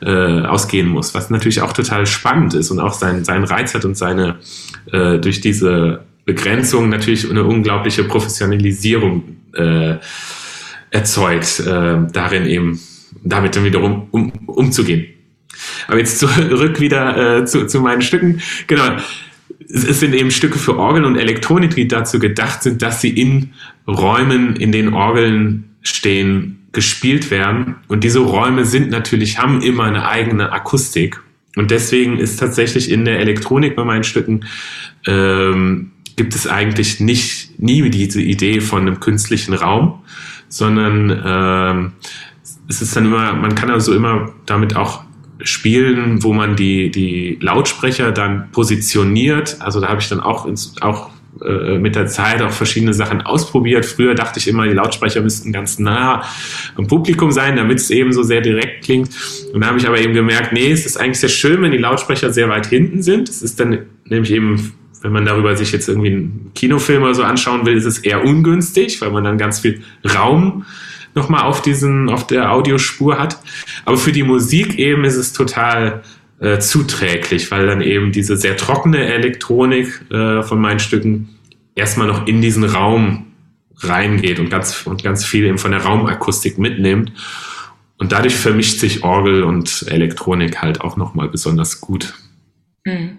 äh, 0.00 0.40
ausgehen 0.40 0.88
muss, 0.88 1.14
was 1.14 1.28
natürlich 1.28 1.60
auch 1.60 1.74
total 1.74 2.06
spannend 2.06 2.54
ist 2.54 2.70
und 2.70 2.80
auch 2.80 2.94
seinen 2.94 3.24
seinen 3.24 3.44
Reiz 3.44 3.74
hat 3.74 3.84
und 3.84 3.96
seine 3.96 4.36
äh, 4.90 5.18
durch 5.18 5.42
diese 5.42 6.00
Begrenzung 6.24 6.88
natürlich 6.88 7.28
eine 7.28 7.44
unglaubliche 7.44 8.04
Professionalisierung 8.04 9.22
äh, 9.54 9.96
erzeugt, 10.90 11.60
äh, 11.60 11.96
darin 12.12 12.46
eben 12.46 12.80
damit 13.22 13.56
dann 13.56 13.64
wiederum 13.64 14.08
um, 14.10 14.32
umzugehen. 14.46 15.06
Aber 15.86 15.98
jetzt 15.98 16.18
zurück 16.18 16.80
wieder 16.80 17.38
äh, 17.38 17.44
zu, 17.44 17.66
zu 17.66 17.80
meinen 17.80 18.02
Stücken. 18.02 18.40
Genau. 18.66 18.96
Es, 19.68 20.00
sind 20.00 20.14
eben 20.14 20.30
Stücke 20.30 20.58
für 20.58 20.78
Orgeln 20.78 21.04
und 21.04 21.16
Elektronik, 21.16 21.74
die 21.74 21.88
dazu 21.88 22.18
gedacht 22.18 22.62
sind, 22.62 22.82
dass 22.82 23.00
sie 23.00 23.10
in 23.10 23.54
Räumen, 23.86 24.56
in 24.56 24.72
denen 24.72 24.94
Orgeln 24.94 25.76
stehen, 25.82 26.68
gespielt 26.72 27.30
werden. 27.30 27.76
Und 27.88 28.04
diese 28.04 28.20
Räume 28.20 28.64
sind 28.64 28.90
natürlich, 28.90 29.38
haben 29.38 29.62
immer 29.62 29.84
eine 29.84 30.06
eigene 30.06 30.52
Akustik. 30.52 31.20
Und 31.56 31.70
deswegen 31.70 32.18
ist 32.18 32.38
tatsächlich 32.38 32.90
in 32.90 33.04
der 33.04 33.20
Elektronik 33.20 33.76
bei 33.76 33.84
meinen 33.84 34.04
Stücken 34.04 34.44
ähm, 35.06 35.92
gibt 36.16 36.34
es 36.34 36.46
eigentlich 36.46 37.00
nicht 37.00 37.58
nie 37.60 37.88
diese 37.90 38.20
Idee 38.20 38.60
von 38.60 38.82
einem 38.82 39.00
künstlichen 39.00 39.54
Raum, 39.54 40.02
sondern 40.48 41.22
ähm, 41.24 41.92
es 42.68 42.82
ist 42.82 42.96
dann 42.96 43.06
immer, 43.06 43.32
man 43.34 43.54
kann 43.54 43.70
also 43.70 43.94
immer 43.94 44.32
damit 44.46 44.76
auch 44.76 45.04
spielen, 45.42 46.22
wo 46.22 46.32
man 46.32 46.56
die, 46.56 46.90
die 46.90 47.38
Lautsprecher 47.40 48.12
dann 48.12 48.50
positioniert. 48.52 49.56
Also 49.60 49.80
da 49.80 49.88
habe 49.88 50.00
ich 50.00 50.08
dann 50.08 50.20
auch, 50.20 50.46
ins, 50.46 50.74
auch 50.80 51.10
äh, 51.44 51.78
mit 51.78 51.96
der 51.96 52.06
Zeit 52.06 52.40
auch 52.42 52.52
verschiedene 52.52 52.94
Sachen 52.94 53.20
ausprobiert. 53.22 53.84
Früher 53.84 54.14
dachte 54.14 54.38
ich 54.38 54.48
immer, 54.48 54.66
die 54.66 54.72
Lautsprecher 54.72 55.20
müssten 55.20 55.52
ganz 55.52 55.78
nah 55.78 56.22
am 56.76 56.86
Publikum 56.86 57.32
sein, 57.32 57.56
damit 57.56 57.78
es 57.80 57.90
eben 57.90 58.12
so 58.12 58.22
sehr 58.22 58.40
direkt 58.40 58.84
klingt. 58.84 59.10
Und 59.52 59.60
da 59.60 59.66
habe 59.68 59.78
ich 59.78 59.86
aber 59.86 59.98
eben 59.98 60.14
gemerkt, 60.14 60.52
nee, 60.52 60.70
es 60.70 60.86
ist 60.86 60.96
eigentlich 60.96 61.20
sehr 61.20 61.28
schön, 61.28 61.60
wenn 61.62 61.72
die 61.72 61.78
Lautsprecher 61.78 62.32
sehr 62.32 62.48
weit 62.48 62.66
hinten 62.66 63.02
sind. 63.02 63.28
Es 63.28 63.42
ist 63.42 63.58
dann 63.58 63.80
nämlich 64.06 64.30
eben 64.30 64.72
wenn 65.04 65.12
man 65.12 65.26
darüber 65.26 65.54
sich 65.54 65.70
jetzt 65.70 65.86
irgendwie 65.86 66.08
einen 66.08 66.50
Kinofilm 66.54 67.02
oder 67.02 67.14
so 67.14 67.24
anschauen 67.24 67.66
will, 67.66 67.76
ist 67.76 67.84
es 67.84 67.98
eher 67.98 68.24
ungünstig, 68.24 69.02
weil 69.02 69.10
man 69.10 69.22
dann 69.22 69.36
ganz 69.36 69.60
viel 69.60 69.82
Raum 70.02 70.64
nochmal 71.14 71.42
auf 71.42 71.60
diesen, 71.60 72.08
auf 72.08 72.26
der 72.26 72.50
Audiospur 72.50 73.18
hat. 73.18 73.38
Aber 73.84 73.98
für 73.98 74.12
die 74.12 74.22
Musik 74.22 74.78
eben 74.78 75.04
ist 75.04 75.16
es 75.16 75.34
total 75.34 76.02
äh, 76.40 76.58
zuträglich, 76.58 77.50
weil 77.50 77.66
dann 77.66 77.82
eben 77.82 78.12
diese 78.12 78.38
sehr 78.38 78.56
trockene 78.56 79.04
Elektronik 79.12 80.10
äh, 80.10 80.42
von 80.42 80.58
meinen 80.58 80.80
Stücken 80.80 81.38
erstmal 81.74 82.06
noch 82.06 82.26
in 82.26 82.40
diesen 82.40 82.64
Raum 82.64 83.26
reingeht 83.76 84.40
und 84.40 84.48
ganz, 84.48 84.86
und 84.86 85.02
ganz 85.02 85.26
viel 85.26 85.44
eben 85.44 85.58
von 85.58 85.72
der 85.72 85.82
Raumakustik 85.82 86.56
mitnimmt. 86.56 87.12
Und 87.98 88.12
dadurch 88.12 88.36
vermischt 88.36 88.78
sich 88.78 89.04
Orgel 89.04 89.44
und 89.44 89.84
Elektronik 89.88 90.62
halt 90.62 90.80
auch 90.80 90.96
nochmal 90.96 91.28
besonders 91.28 91.82
gut. 91.82 92.14
Mhm. 92.86 93.18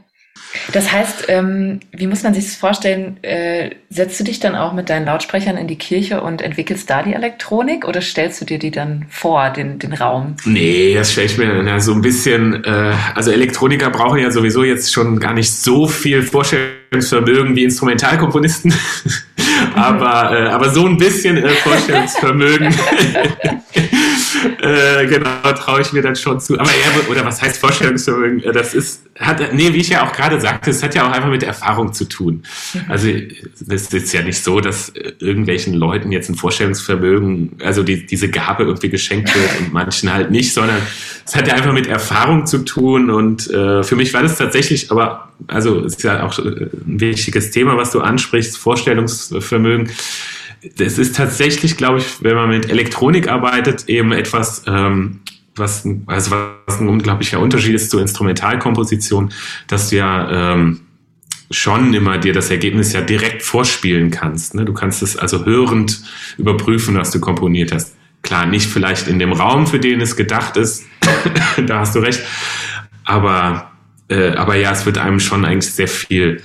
Das 0.72 0.92
heißt, 0.92 1.26
ähm, 1.28 1.80
wie 1.92 2.08
muss 2.08 2.24
man 2.24 2.34
sich 2.34 2.46
das 2.46 2.56
vorstellen? 2.56 3.18
Äh, 3.24 3.72
setzt 3.90 4.20
du 4.20 4.24
dich 4.24 4.40
dann 4.40 4.56
auch 4.56 4.74
mit 4.74 4.90
deinen 4.90 5.06
Lautsprechern 5.06 5.58
in 5.58 5.68
die 5.68 5.78
Kirche 5.78 6.22
und 6.22 6.42
entwickelst 6.42 6.90
da 6.90 7.04
die 7.04 7.14
Elektronik 7.14 7.88
oder 7.88 8.02
stellst 8.02 8.42
du 8.42 8.46
dir 8.46 8.60
die 8.60 8.72
dann 8.72 9.06
vor, 9.10 9.50
den, 9.50 9.80
den 9.80 9.94
Raum? 9.94 10.36
Nee, 10.46 10.94
das 10.96 11.12
stelle 11.12 11.28
ich 11.28 11.38
mir 11.38 11.64
ja, 11.64 11.80
so 11.80 11.94
ein 11.94 12.02
bisschen, 12.02 12.64
äh, 12.64 12.94
also 13.14 13.32
Elektroniker 13.32 13.90
brauchen 13.90 14.20
ja 14.20 14.32
sowieso 14.32 14.64
jetzt 14.64 14.94
schon 14.94 15.20
gar 15.20 15.34
nicht 15.34 15.52
so 15.52 15.88
viel 15.88 16.22
Vorstellungsvermögen 16.22 17.56
wie 17.56 17.64
Instrumentalkomponisten. 17.64 18.74
aber, 19.76 20.32
äh, 20.32 20.48
aber 20.50 20.70
so 20.70 20.86
ein 20.86 20.98
bisschen 20.98 21.38
äh, 21.38 21.50
Vorstellungsvermögen 21.50 22.76
äh, 24.62 25.06
genau, 25.08 25.54
traue 25.54 25.82
ich 25.82 25.94
mir 25.94 26.02
dann 26.02 26.16
schon 26.16 26.40
zu. 26.40 26.60
Aber 26.60 26.70
ja, 26.70 27.10
oder 27.10 27.26
was 27.26 27.42
heißt 27.42 27.58
Vorstellungsvermögen? 27.60 28.44
Äh, 28.44 28.52
das 28.52 28.74
ist, 28.74 29.04
hat, 29.20 29.54
nee, 29.54 29.74
wie 29.74 29.78
ich 29.78 29.90
ja 29.90 30.06
auch 30.06 30.12
gerade 30.12 30.40
sagte, 30.40 30.72
es 30.72 30.84
hat 30.84 30.96
ja 30.96 31.08
auch 31.08 31.12
einfach 31.12 31.30
mit 31.30 31.44
Erfahrung 31.44 31.94
zu 31.94 32.06
tun. 32.06 32.44
Also 32.88 33.10
es 33.70 33.94
ist 33.94 34.14
ja 34.14 34.22
nicht 34.22 34.44
so, 34.44 34.60
dass 34.60 34.90
äh, 34.90 35.14
irgendwelchen 35.20 35.74
Leuten 35.74 36.12
jetzt 36.12 36.30
ein 36.30 36.36
Vorstellungsvermögen, 36.36 37.58
also 37.64 37.84
die, 37.84 38.06
diese 38.06 38.30
Gabe 38.30 38.64
irgendwie 38.64 38.90
geschenkt 38.90 39.34
wird 39.36 39.60
und 39.60 39.74
manchen 39.74 40.14
halt 40.14 40.32
nicht, 40.32 40.54
sondern 40.54 40.78
es 41.26 41.36
hat 41.36 41.48
ja 41.48 41.56
einfach 41.56 41.74
mit 41.74 41.88
Erfahrung 41.88 42.46
zu 42.46 42.60
tun. 42.60 43.10
Und 43.10 43.50
äh, 43.50 43.84
für 43.84 43.96
mich 43.96 44.14
war 44.14 44.22
das 44.22 44.38
tatsächlich, 44.38 44.92
aber 44.92 45.30
also 45.48 45.80
es 45.82 45.96
ist 45.96 46.04
ja 46.04 46.24
auch 46.24 46.38
ein 46.38 47.00
wichtiges 47.00 47.52
Thema, 47.52 47.78
was 47.78 47.92
du 47.92 48.02
ansprichst, 48.02 48.58
Vorstellungsvermögen 48.58 49.92
das 50.78 50.98
ist 50.98 51.16
tatsächlich, 51.16 51.78
glaube 51.78 52.00
ich, 52.00 52.24
wenn 52.24 52.36
man 52.36 52.50
mit 52.50 52.70
Elektronik 52.70 53.28
arbeitet, 53.28 53.88
eben 53.88 54.12
etwas, 54.12 54.64
ähm, 54.68 55.22
was, 55.56 55.88
also 56.08 56.32
was 56.66 56.80
ein 56.80 56.88
unglaublicher 56.88 57.40
Unterschied 57.40 57.76
ist 57.76 57.92
zur 57.92 58.02
Instrumentalkomposition, 58.02 59.32
dass 59.68 59.90
du 59.90 59.98
ja 59.98 60.54
ähm, 60.54 60.82
schon 61.52 61.94
immer 61.94 62.18
dir 62.18 62.34
das 62.34 62.50
Ergebnis 62.50 62.94
ja 62.94 63.02
direkt 63.02 63.44
vorspielen 63.44 64.12
kannst. 64.12 64.56
Ne? 64.56 64.66
Du 64.66 64.74
kannst 64.74 65.02
es 65.02 65.16
also 65.16 65.46
hörend 65.46 66.02
überprüfen, 66.38 66.96
was 66.96 67.12
du 67.12 67.20
komponiert 67.20 67.72
hast. 67.72 67.96
Klar, 68.22 68.48
nicht 68.48 68.70
vielleicht 68.70 69.08
in 69.08 69.20
dem 69.20 69.32
Raum, 69.32 69.68
für 69.68 69.80
den 69.80 70.02
es 70.02 70.16
gedacht 70.16 70.58
ist, 70.58 70.84
da 71.68 71.80
hast 71.80 71.96
du 71.96 72.00
recht, 72.00 72.22
aber, 73.04 73.72
äh, 74.10 74.32
aber 74.32 74.56
ja, 74.56 74.72
es 74.72 74.86
wird 74.86 74.98
einem 74.98 75.20
schon 75.20 75.46
eigentlich 75.46 75.72
sehr 75.72 75.88
viel, 75.88 76.42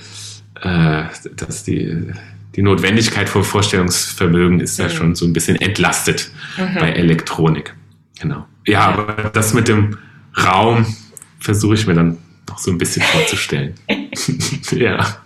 äh, 0.61 1.03
dass 1.35 1.63
die 1.63 2.13
die 2.55 2.61
Notwendigkeit 2.61 3.29
von 3.29 3.43
Vorstellungsvermögen 3.43 4.59
ist 4.59 4.77
mhm. 4.79 4.83
da 4.83 4.89
schon 4.89 5.15
so 5.15 5.25
ein 5.25 5.33
bisschen 5.33 5.59
entlastet 5.59 6.31
mhm. 6.57 6.75
bei 6.79 6.91
Elektronik. 6.91 7.73
Genau. 8.19 8.45
Ja, 8.67 8.87
aber 8.89 9.29
das 9.29 9.53
mit 9.53 9.67
dem 9.67 9.97
Raum 10.37 10.85
versuche 11.39 11.73
ich 11.75 11.87
mir 11.87 11.95
dann 11.95 12.17
noch 12.49 12.59
so 12.59 12.71
ein 12.71 12.77
bisschen 12.77 13.01
vorzustellen. 13.01 13.75
ja. 14.71 15.17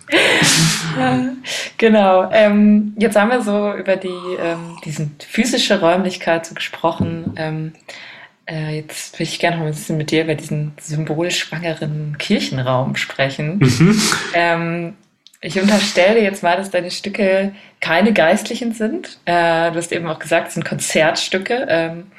ja. 0.98 1.32
Genau. 1.76 2.30
Ähm, 2.32 2.94
jetzt 2.98 3.16
haben 3.16 3.30
wir 3.30 3.42
so 3.42 3.74
über 3.74 3.96
die 3.96 4.08
ähm, 4.08 4.78
diesen 4.84 5.16
physische 5.18 5.80
Räumlichkeit 5.80 6.46
so 6.46 6.54
gesprochen. 6.54 7.32
Ähm, 7.36 7.72
äh, 8.48 8.76
jetzt 8.76 9.14
würde 9.14 9.24
ich 9.24 9.38
gerne 9.38 9.56
noch 9.56 9.64
ein 9.64 9.72
bisschen 9.72 9.98
mit 9.98 10.10
dir 10.10 10.22
über 10.22 10.36
diesen 10.36 10.72
symbolschwangeren 10.80 12.16
Kirchenraum 12.18 12.96
sprechen. 12.96 13.58
Mhm. 13.58 14.00
Ich 15.46 15.60
unterstelle 15.60 16.20
jetzt 16.20 16.42
mal, 16.42 16.56
dass 16.56 16.72
deine 16.72 16.90
Stücke 16.90 17.54
keine 17.80 18.12
geistlichen 18.12 18.72
sind. 18.72 19.20
Äh, 19.26 19.70
du 19.70 19.76
hast 19.76 19.92
eben 19.92 20.08
auch 20.08 20.18
gesagt, 20.18 20.48
es 20.48 20.54
sind 20.54 20.64
Konzertstücke. 20.64 21.66
Ähm, 21.68 22.10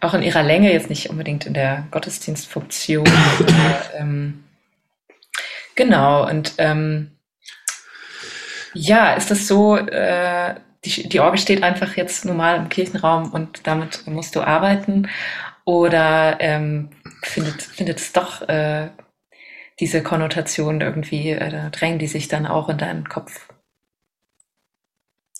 auch 0.00 0.14
in 0.14 0.22
ihrer 0.22 0.42
Länge, 0.42 0.72
jetzt 0.72 0.88
nicht 0.88 1.10
unbedingt 1.10 1.44
in 1.44 1.52
der 1.52 1.86
Gottesdienstfunktion. 1.90 3.06
ähm, 3.98 4.44
genau, 5.74 6.26
und 6.26 6.54
ähm, 6.56 7.10
ja, 8.72 9.12
ist 9.12 9.30
das 9.30 9.46
so, 9.46 9.76
äh, 9.76 10.54
die, 10.86 11.10
die 11.10 11.20
Orgel 11.20 11.38
steht 11.38 11.62
einfach 11.62 11.98
jetzt 11.98 12.24
normal 12.24 12.56
im 12.56 12.70
Kirchenraum 12.70 13.32
und 13.32 13.66
damit 13.66 14.06
musst 14.06 14.34
du 14.34 14.40
arbeiten? 14.40 15.10
Oder 15.66 16.38
ähm, 16.40 16.88
findet, 17.22 17.60
findet 17.60 17.98
es 17.98 18.14
doch 18.14 18.48
äh, 18.48 18.88
diese 19.82 20.00
Konnotation 20.00 20.80
irgendwie, 20.80 21.30
äh, 21.30 21.50
da 21.50 21.68
drängen 21.70 21.98
die 21.98 22.06
sich 22.06 22.28
dann 22.28 22.46
auch 22.46 22.68
in 22.68 22.78
deinen 22.78 23.08
Kopf. 23.08 23.48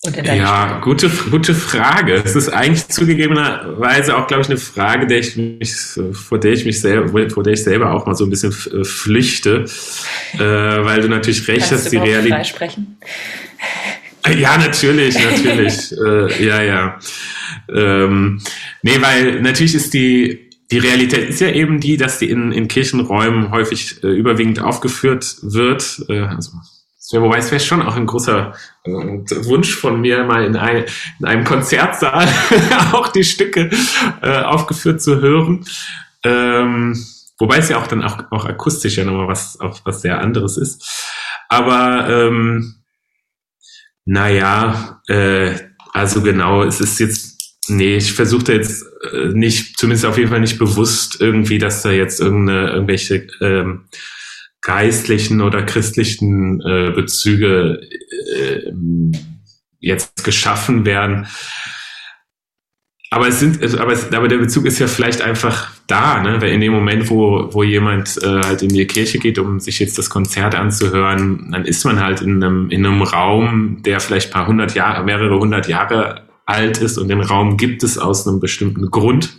Und 0.05 0.16
in 0.16 0.24
ja, 0.24 0.64
Stimme. 0.66 0.81
gute, 0.81 1.09
gute 1.31 1.55
Frage. 1.55 2.14
Es 2.14 2.35
ist 2.35 2.48
eigentlich 2.48 2.88
zugegebenerweise 2.88 4.16
auch, 4.16 4.26
glaube 4.26 4.42
ich, 4.42 4.48
eine 4.48 4.59
Frage, 4.59 5.07
der 5.07 5.20
ich 5.20 5.37
mich, 5.37 5.72
vor 6.12 6.40
der 6.40 6.55
ich 6.55 6.64
mich 6.64 6.81
selber, 6.81 7.31
vor 7.31 7.44
der 7.44 7.52
ich 7.52 7.62
selber 7.62 7.94
auch 7.94 8.05
mal 8.05 8.16
so 8.16 8.24
ein 8.24 8.31
bisschen 8.31 8.50
äh, 8.50 8.83
flüchte, 8.83 9.66
äh, 10.35 10.38
weil 10.40 11.02
du 11.02 11.09
natürlich 11.09 11.46
recht 11.46 11.68
Kannst 11.68 11.85
hast, 11.85 11.92
die 11.92 11.98
Realität. 11.98 12.48
sprechen? 12.48 12.98
Ja, 14.37 14.59
natürlich, 14.59 15.14
natürlich. 15.24 15.92
äh, 16.05 16.44
ja, 16.44 16.62
ja. 16.62 16.98
Ähm, 17.72 18.40
nee, 18.83 19.00
weil 19.00 19.40
natürlich 19.40 19.76
ist 19.76 19.94
die, 19.94 20.50
die 20.72 20.78
Realität 20.78 21.28
ist 21.28 21.40
ja 21.40 21.48
eben 21.48 21.80
die, 21.80 21.98
dass 21.98 22.18
die 22.18 22.30
in, 22.30 22.50
in 22.50 22.66
Kirchenräumen 22.66 23.50
häufig 23.50 24.02
äh, 24.02 24.06
überwiegend 24.06 24.61
aufgeführt 24.61 25.37
wird. 25.42 26.02
Äh, 26.08 26.22
also 26.22 26.52
wobei 27.12 27.37
es 27.37 27.50
wäre 27.50 27.61
schon 27.61 27.82
auch 27.82 27.96
ein 27.96 28.06
großer 28.06 28.54
äh, 28.85 28.90
Wunsch 28.90 29.74
von 29.76 30.00
mir, 30.00 30.24
mal 30.24 30.44
in, 30.44 30.56
ein, 30.56 30.87
in 31.20 31.26
einem 31.26 31.44
Konzertsaal 31.44 32.26
auch 32.92 33.08
die 33.08 33.22
Stücke 33.22 33.68
äh, 34.22 34.40
aufgeführt 34.40 35.02
zu 35.02 35.20
hören. 35.20 35.66
Ähm, 36.24 36.96
wobei 37.38 37.58
es 37.58 37.68
ja 37.68 37.78
auch 37.78 37.87
dann 37.87 38.02
auch, 38.02 38.24
auch 38.30 38.46
akustisch 38.46 38.96
ja 38.96 39.04
nochmal 39.04 39.28
was, 39.28 39.61
auch 39.61 39.80
was 39.85 40.00
sehr 40.00 40.22
anderes 40.22 40.56
ist. 40.56 41.06
Aber 41.50 42.08
ähm, 42.08 42.76
naja, 44.06 45.02
äh, 45.06 45.54
also 45.92 46.22
genau, 46.22 46.62
es 46.62 46.80
ist 46.80 46.98
jetzt, 46.98 47.32
nee, 47.68 47.96
ich 47.96 48.12
versuche 48.12 48.44
da 48.44 48.53
jetzt 48.53 48.85
äh, 49.12 49.29
nicht, 49.29 49.79
zumindest 49.79 50.07
auf 50.07 50.18
jeden 50.18 50.31
Fall 50.31 50.40
nicht 50.40 50.59
bewusst 50.59 51.20
irgendwie, 51.20 51.59
dass 51.59 51.83
da 51.83 51.90
jetzt 51.90 52.20
irgendeine, 52.20 52.70
irgendwelche 52.70 53.27
ähm, 53.40 53.85
geistlichen 54.62 55.40
oder 55.40 55.62
christlichen 55.62 56.61
äh, 56.61 56.92
Bezüge 56.94 57.81
äh, 58.37 58.72
jetzt 59.81 60.25
geschaffen 60.25 60.85
werden. 60.85 61.27
Aber 63.11 63.29
es 63.29 63.40
sind, 63.40 63.61
also, 63.61 63.79
aber, 63.79 63.92
es, 63.92 64.11
aber 64.11 64.27
der 64.27 64.38
Bezug 64.38 64.64
ist 64.64 64.79
ja 64.79 64.87
vielleicht 64.87 65.20
einfach 65.20 65.70
da, 65.87 66.22
ne? 66.22 66.40
Weil 66.40 66.53
in 66.53 66.62
dem 66.62 66.72
Moment, 66.72 67.11
wo, 67.11 67.53
wo 67.53 67.62
jemand 67.62 68.16
äh, 68.22 68.40
halt 68.40 68.62
in 68.62 68.70
die 68.70 68.87
Kirche 68.87 69.18
geht, 69.18 69.38
um 69.38 69.61
sich 69.61 69.81
jetzt 69.81 69.98
das 69.98 70.09
Konzert 70.09 70.55
anzuhören, 70.55 71.51
dann 71.53 71.66
ist 71.66 71.85
man 71.85 72.01
halt 72.01 72.22
in 72.22 72.42
einem, 72.42 72.70
in 72.70 72.87
einem 72.87 73.03
Raum, 73.03 73.83
der 73.83 74.01
vielleicht 74.01 74.31
paar 74.31 74.46
hundert 74.46 74.75
Jahre, 74.75 75.05
mehrere 75.05 75.38
hundert 75.38 75.68
Jahre 75.68 76.22
alt 76.46 76.78
ist 76.78 76.98
und 76.98 77.09
den 77.09 77.20
Raum 77.20 77.57
gibt 77.57 77.83
es 77.83 77.98
aus 77.98 78.26
einem 78.26 78.40
bestimmten 78.40 78.90
Grund. 78.90 79.37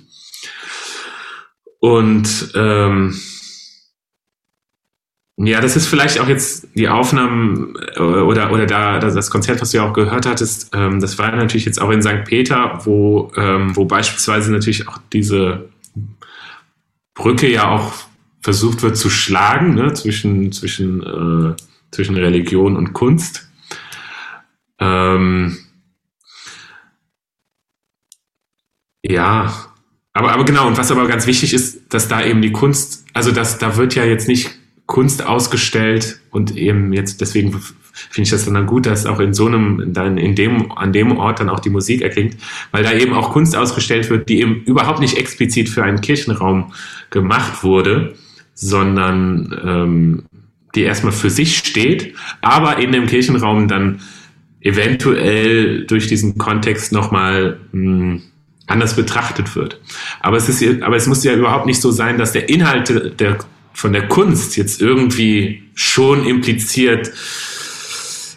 Und 1.80 2.52
ähm, 2.56 3.16
ja, 5.38 5.62
das 5.62 5.76
ist 5.76 5.88
vielleicht 5.88 6.20
auch 6.20 6.28
jetzt 6.28 6.68
die 6.76 6.88
Aufnahmen 6.88 7.76
äh, 7.96 8.00
oder, 8.00 8.52
oder 8.52 8.66
da 8.66 9.00
das 9.00 9.30
Konzert, 9.32 9.62
was 9.62 9.72
du 9.72 9.78
ja 9.78 9.90
auch 9.90 9.94
gehört 9.94 10.26
hattest, 10.26 10.70
ähm, 10.74 11.00
das 11.00 11.18
war 11.18 11.36
natürlich 11.36 11.66
jetzt 11.66 11.82
auch 11.82 11.90
in 11.90 12.02
St. 12.02 12.24
Peter, 12.24 12.80
wo, 12.84 13.32
ähm, 13.36 13.76
wo 13.76 13.86
beispielsweise 13.86 14.52
natürlich 14.52 14.88
auch 14.88 15.00
diese 15.12 15.70
Brücke 17.16 17.52
ja 17.52 17.70
auch 17.70 17.94
versucht 18.42 18.84
wird 18.84 18.96
zu 18.96 19.10
schlagen 19.10 19.74
ne, 19.74 19.94
zwischen, 19.94 20.52
zwischen, 20.52 21.02
äh, 21.02 21.56
zwischen 21.92 22.16
Religion 22.16 22.76
und 22.76 22.94
Kunst. 22.94 23.50
Ähm, 24.80 25.58
ja, 29.04 29.54
aber, 30.14 30.32
aber 30.32 30.46
genau, 30.46 30.68
und 30.68 30.78
was 30.78 30.92
aber 30.92 31.08
ganz 31.08 31.28
wichtig 31.28 31.54
ist, 31.54 31.94
dass 31.94 32.08
da 32.08 32.24
eben 32.24 32.42
die 32.42 32.52
Kunst, 32.52 33.06
also 33.14 33.32
dass 33.32 33.58
da 33.58 33.78
wird 33.78 33.96
ja 33.96 34.06
jetzt 34.06 34.28
nicht 34.28 34.52
Kunst 34.86 35.26
ausgestellt 35.26 36.20
und 36.30 36.56
eben 36.56 36.94
jetzt 36.94 37.22
deswegen 37.22 37.52
finde 37.52 38.24
ich 38.24 38.30
das 38.30 38.46
dann 38.46 38.66
gut, 38.66 38.86
dass 38.86 39.06
auch 39.06 39.20
in 39.20 39.34
so 39.34 39.48
einem 39.48 39.94
dann 39.94 40.18
in 40.18 40.36
dem 40.36 40.72
an 40.72 40.94
dem 40.94 41.18
Ort 41.18 41.40
dann 41.40 41.50
auch 41.50 41.60
die 41.60 41.70
Musik 41.70 42.02
erklingt, 42.02 42.38
weil 42.72 42.84
da 42.84 42.94
eben 42.94 43.14
auch 43.14 43.32
Kunst 43.32 43.56
ausgestellt 43.56 44.10
wird, 44.10 44.30
die 44.30 44.42
eben 44.42 44.64
überhaupt 44.64 45.00
nicht 45.00 45.18
explizit 45.18 45.70
für 45.70 45.84
einen 45.84 46.02
Kirchenraum 46.02 46.74
gemacht 47.10 47.64
wurde, 47.64 48.16
sondern 48.54 49.60
ähm, 49.64 50.24
die 50.76 50.82
erstmal 50.82 51.14
für 51.14 51.30
sich 51.30 51.58
steht, 51.58 52.16
aber 52.42 52.78
in 52.78 52.92
dem 52.92 53.06
Kirchenraum 53.06 53.68
dann 53.68 54.02
eventuell 54.60 55.86
durch 55.86 56.08
diesen 56.08 56.38
Kontext 56.38 56.92
nochmal 56.92 57.60
hm, 57.72 58.22
anders 58.68 58.96
betrachtet 58.96 59.56
wird. 59.56 59.80
Aber 60.22 60.38
es 60.38 60.50
ist, 60.50 60.82
aber 60.82 60.96
es 60.96 61.08
muss 61.08 61.24
ja 61.24 61.34
überhaupt 61.34 61.66
nicht 61.66 61.82
so 61.82 61.92
sein, 61.92 62.18
dass 62.18 62.32
der 62.32 62.50
Inhalt 62.50 63.20
der 63.20 63.38
von 63.74 63.92
der 63.92 64.08
Kunst 64.08 64.56
jetzt 64.56 64.82
irgendwie 64.82 65.64
schon 65.74 66.26
impliziert 66.26 67.12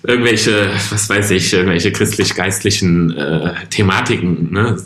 irgendwelche, 0.03 0.71
was 0.91 1.09
weiß 1.09 1.33
ich, 1.33 1.53
irgendwelche 1.53 1.91
christlich-geistlichen 1.91 3.17
äh, 3.17 3.55
Thematiken. 3.71 4.53
Ne? 4.53 4.77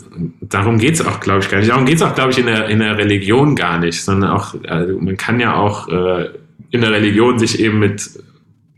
Darum 0.41 0.79
geht's 0.79 1.05
auch, 1.05 1.19
glaube 1.19 1.41
ich, 1.41 1.49
gar 1.49 1.59
nicht. 1.59 1.69
Darum 1.69 1.85
geht's 1.85 2.01
auch, 2.01 2.15
glaube 2.15 2.31
ich, 2.31 2.39
in 2.39 2.47
der, 2.47 2.67
in 2.69 2.79
der 2.79 2.97
Religion 2.97 3.55
gar 3.55 3.77
nicht, 3.77 4.03
sondern 4.03 4.31
auch, 4.31 4.55
also 4.67 4.99
man 4.99 5.17
kann 5.17 5.39
ja 5.39 5.55
auch 5.55 5.87
äh, 5.89 6.29
in 6.71 6.81
der 6.81 6.91
Religion 6.91 7.37
sich 7.37 7.59
eben 7.59 7.79
mit, 7.79 8.09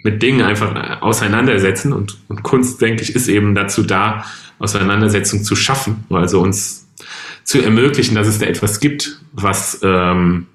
mit 0.04 0.22
Dingen 0.22 0.42
einfach 0.42 1.02
auseinandersetzen 1.02 1.94
und, 1.94 2.18
und 2.28 2.44
Kunst, 2.44 2.82
denke 2.82 3.04
ich, 3.04 3.16
ist 3.16 3.30
eben 3.30 3.56
dazu 3.56 3.84
da, 3.84 4.26
Auseinandersetzung 4.60 5.44
zu 5.44 5.56
schaffen, 5.56 6.06
also 6.10 6.42
uns 6.42 6.88
zu 7.44 7.62
ermöglichen, 7.62 8.16
dass 8.16 8.28
es 8.28 8.40
da 8.40 8.46
etwas 8.46 8.80
gibt, 8.80 9.20
was 9.34 9.80
ähm, 9.84 10.48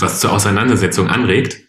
was 0.00 0.20
zur 0.20 0.32
Auseinandersetzung 0.32 1.08
anregt. 1.08 1.60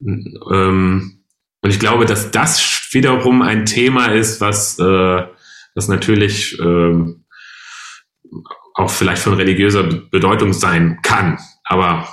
Ähm, 0.00 1.24
und 1.60 1.70
ich 1.70 1.80
glaube, 1.80 2.06
dass 2.06 2.30
das 2.30 2.88
wiederum 2.92 3.42
ein 3.42 3.66
Thema 3.66 4.06
ist, 4.06 4.40
was, 4.40 4.78
äh, 4.78 5.26
was 5.74 5.88
natürlich 5.88 6.58
äh, 6.58 7.14
auch 8.74 8.90
vielleicht 8.90 9.22
von 9.22 9.34
religiöser 9.34 9.82
Bedeutung 9.82 10.52
sein 10.52 11.00
kann, 11.02 11.38
aber 11.64 12.08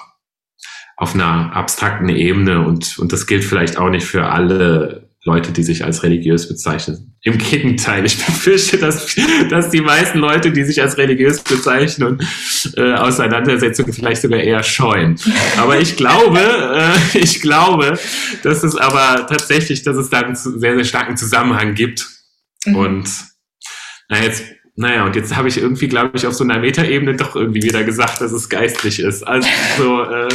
auf 0.97 1.13
einer 1.13 1.53
abstrakten 1.53 2.09
Ebene 2.09 2.65
und, 2.65 2.97
und 2.97 3.11
das 3.11 3.27
gilt 3.27 3.43
vielleicht 3.43 3.77
auch 3.77 3.89
nicht 3.89 4.05
für 4.05 4.27
alle 4.27 5.04
Leute, 5.25 5.51
die 5.51 5.63
sich 5.63 5.83
als 5.83 6.03
religiös 6.03 6.47
bezeichnen. 6.47 7.17
Im 7.23 7.39
Gegenteil, 7.39 8.05
ich 8.05 8.23
befürchte, 8.23 8.77
dass, 8.77 9.15
dass 9.49 9.71
die 9.71 9.81
meisten 9.81 10.19
Leute, 10.19 10.51
die 10.51 10.63
sich 10.63 10.83
als 10.83 10.99
religiös 10.99 11.41
bezeichnen, 11.41 12.19
äh, 12.77 12.93
Auseinandersetzungen 12.93 13.91
vielleicht 13.91 14.21
sogar 14.21 14.39
eher 14.39 14.61
scheuen. 14.61 15.19
Aber 15.57 15.79
ich 15.79 15.97
glaube, 15.97 16.39
äh, 17.13 17.17
ich 17.17 17.41
glaube, 17.41 17.97
dass 18.43 18.63
es 18.63 18.75
aber 18.75 19.25
tatsächlich, 19.25 19.81
dass 19.81 19.97
es 19.97 20.11
da 20.11 20.21
einen 20.21 20.35
sehr, 20.35 20.75
sehr 20.75 20.85
starken 20.85 21.17
Zusammenhang 21.17 21.73
gibt. 21.73 22.07
Mhm. 22.65 22.75
Und 22.75 23.09
na 24.09 24.21
jetzt, 24.21 24.43
naja, 24.75 25.05
und 25.05 25.15
jetzt 25.15 25.35
habe 25.35 25.47
ich 25.47 25.57
irgendwie, 25.57 25.87
glaube 25.87 26.11
ich, 26.13 26.27
auf 26.27 26.35
so 26.35 26.43
einer 26.43 26.59
Metaebene 26.59 27.15
doch 27.15 27.35
irgendwie 27.35 27.63
wieder 27.63 27.83
gesagt, 27.83 28.21
dass 28.21 28.31
es 28.31 28.47
geistlich 28.47 28.99
ist. 28.99 29.23
Also 29.23 29.49
so, 29.77 30.03
äh, 30.03 30.27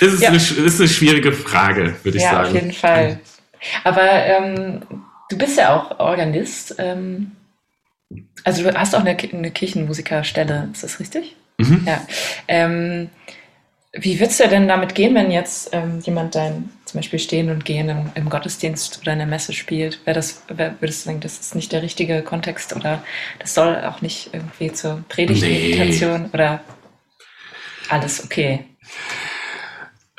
das 0.00 0.12
ist, 0.12 0.22
ja. 0.22 0.30
eine, 0.30 0.38
das 0.38 0.50
ist 0.50 0.80
eine 0.80 0.88
schwierige 0.88 1.30
Frage, 1.30 1.94
würde 2.02 2.18
ich 2.18 2.24
ja, 2.24 2.32
sagen. 2.32 2.54
Ja, 2.54 2.60
auf 2.60 2.66
jeden 2.66 2.72
Fall. 2.72 3.20
Aber 3.84 4.10
ähm, 4.10 4.82
du 5.30 5.38
bist 5.38 5.58
ja 5.58 5.76
auch 5.76 5.98
Organist. 5.98 6.76
Ähm, 6.78 7.32
also 8.44 8.62
du 8.62 8.74
hast 8.74 8.94
auch 8.94 9.00
eine, 9.00 9.16
eine 9.16 9.50
Kirchenmusikerstelle, 9.50 10.68
ist 10.72 10.82
das 10.82 11.00
richtig? 11.00 11.36
Mhm. 11.58 11.84
Ja. 11.86 12.06
Ähm, 12.48 13.10
wie 13.96 14.18
würdest 14.18 14.40
du 14.40 14.48
denn 14.48 14.66
damit 14.66 14.94
gehen, 14.96 15.14
wenn 15.14 15.30
jetzt 15.30 15.70
ähm, 15.72 16.00
jemand 16.00 16.34
dein 16.34 16.70
zum 16.84 16.98
Beispiel 16.98 17.20
Stehen 17.20 17.48
und 17.50 17.64
Gehen 17.64 17.88
im, 17.88 18.10
im 18.16 18.28
Gottesdienst 18.28 19.00
oder 19.00 19.12
in 19.12 19.18
der 19.18 19.26
Messe 19.26 19.52
spielt? 19.52 20.04
Wäre 20.04 20.16
das, 20.16 20.42
wär, 20.48 20.74
würdest 20.80 21.04
du 21.04 21.10
denken, 21.10 21.22
das 21.22 21.38
ist 21.38 21.54
nicht 21.54 21.70
der 21.70 21.82
richtige 21.82 22.22
Kontext 22.22 22.74
oder 22.74 23.04
das 23.38 23.54
soll 23.54 23.76
auch 23.84 24.02
nicht 24.02 24.30
irgendwie 24.32 24.72
zur 24.72 25.04
Predigtmeditation 25.08 26.22
nee. 26.22 26.28
oder 26.32 26.60
alles 27.88 28.24
okay? 28.24 28.64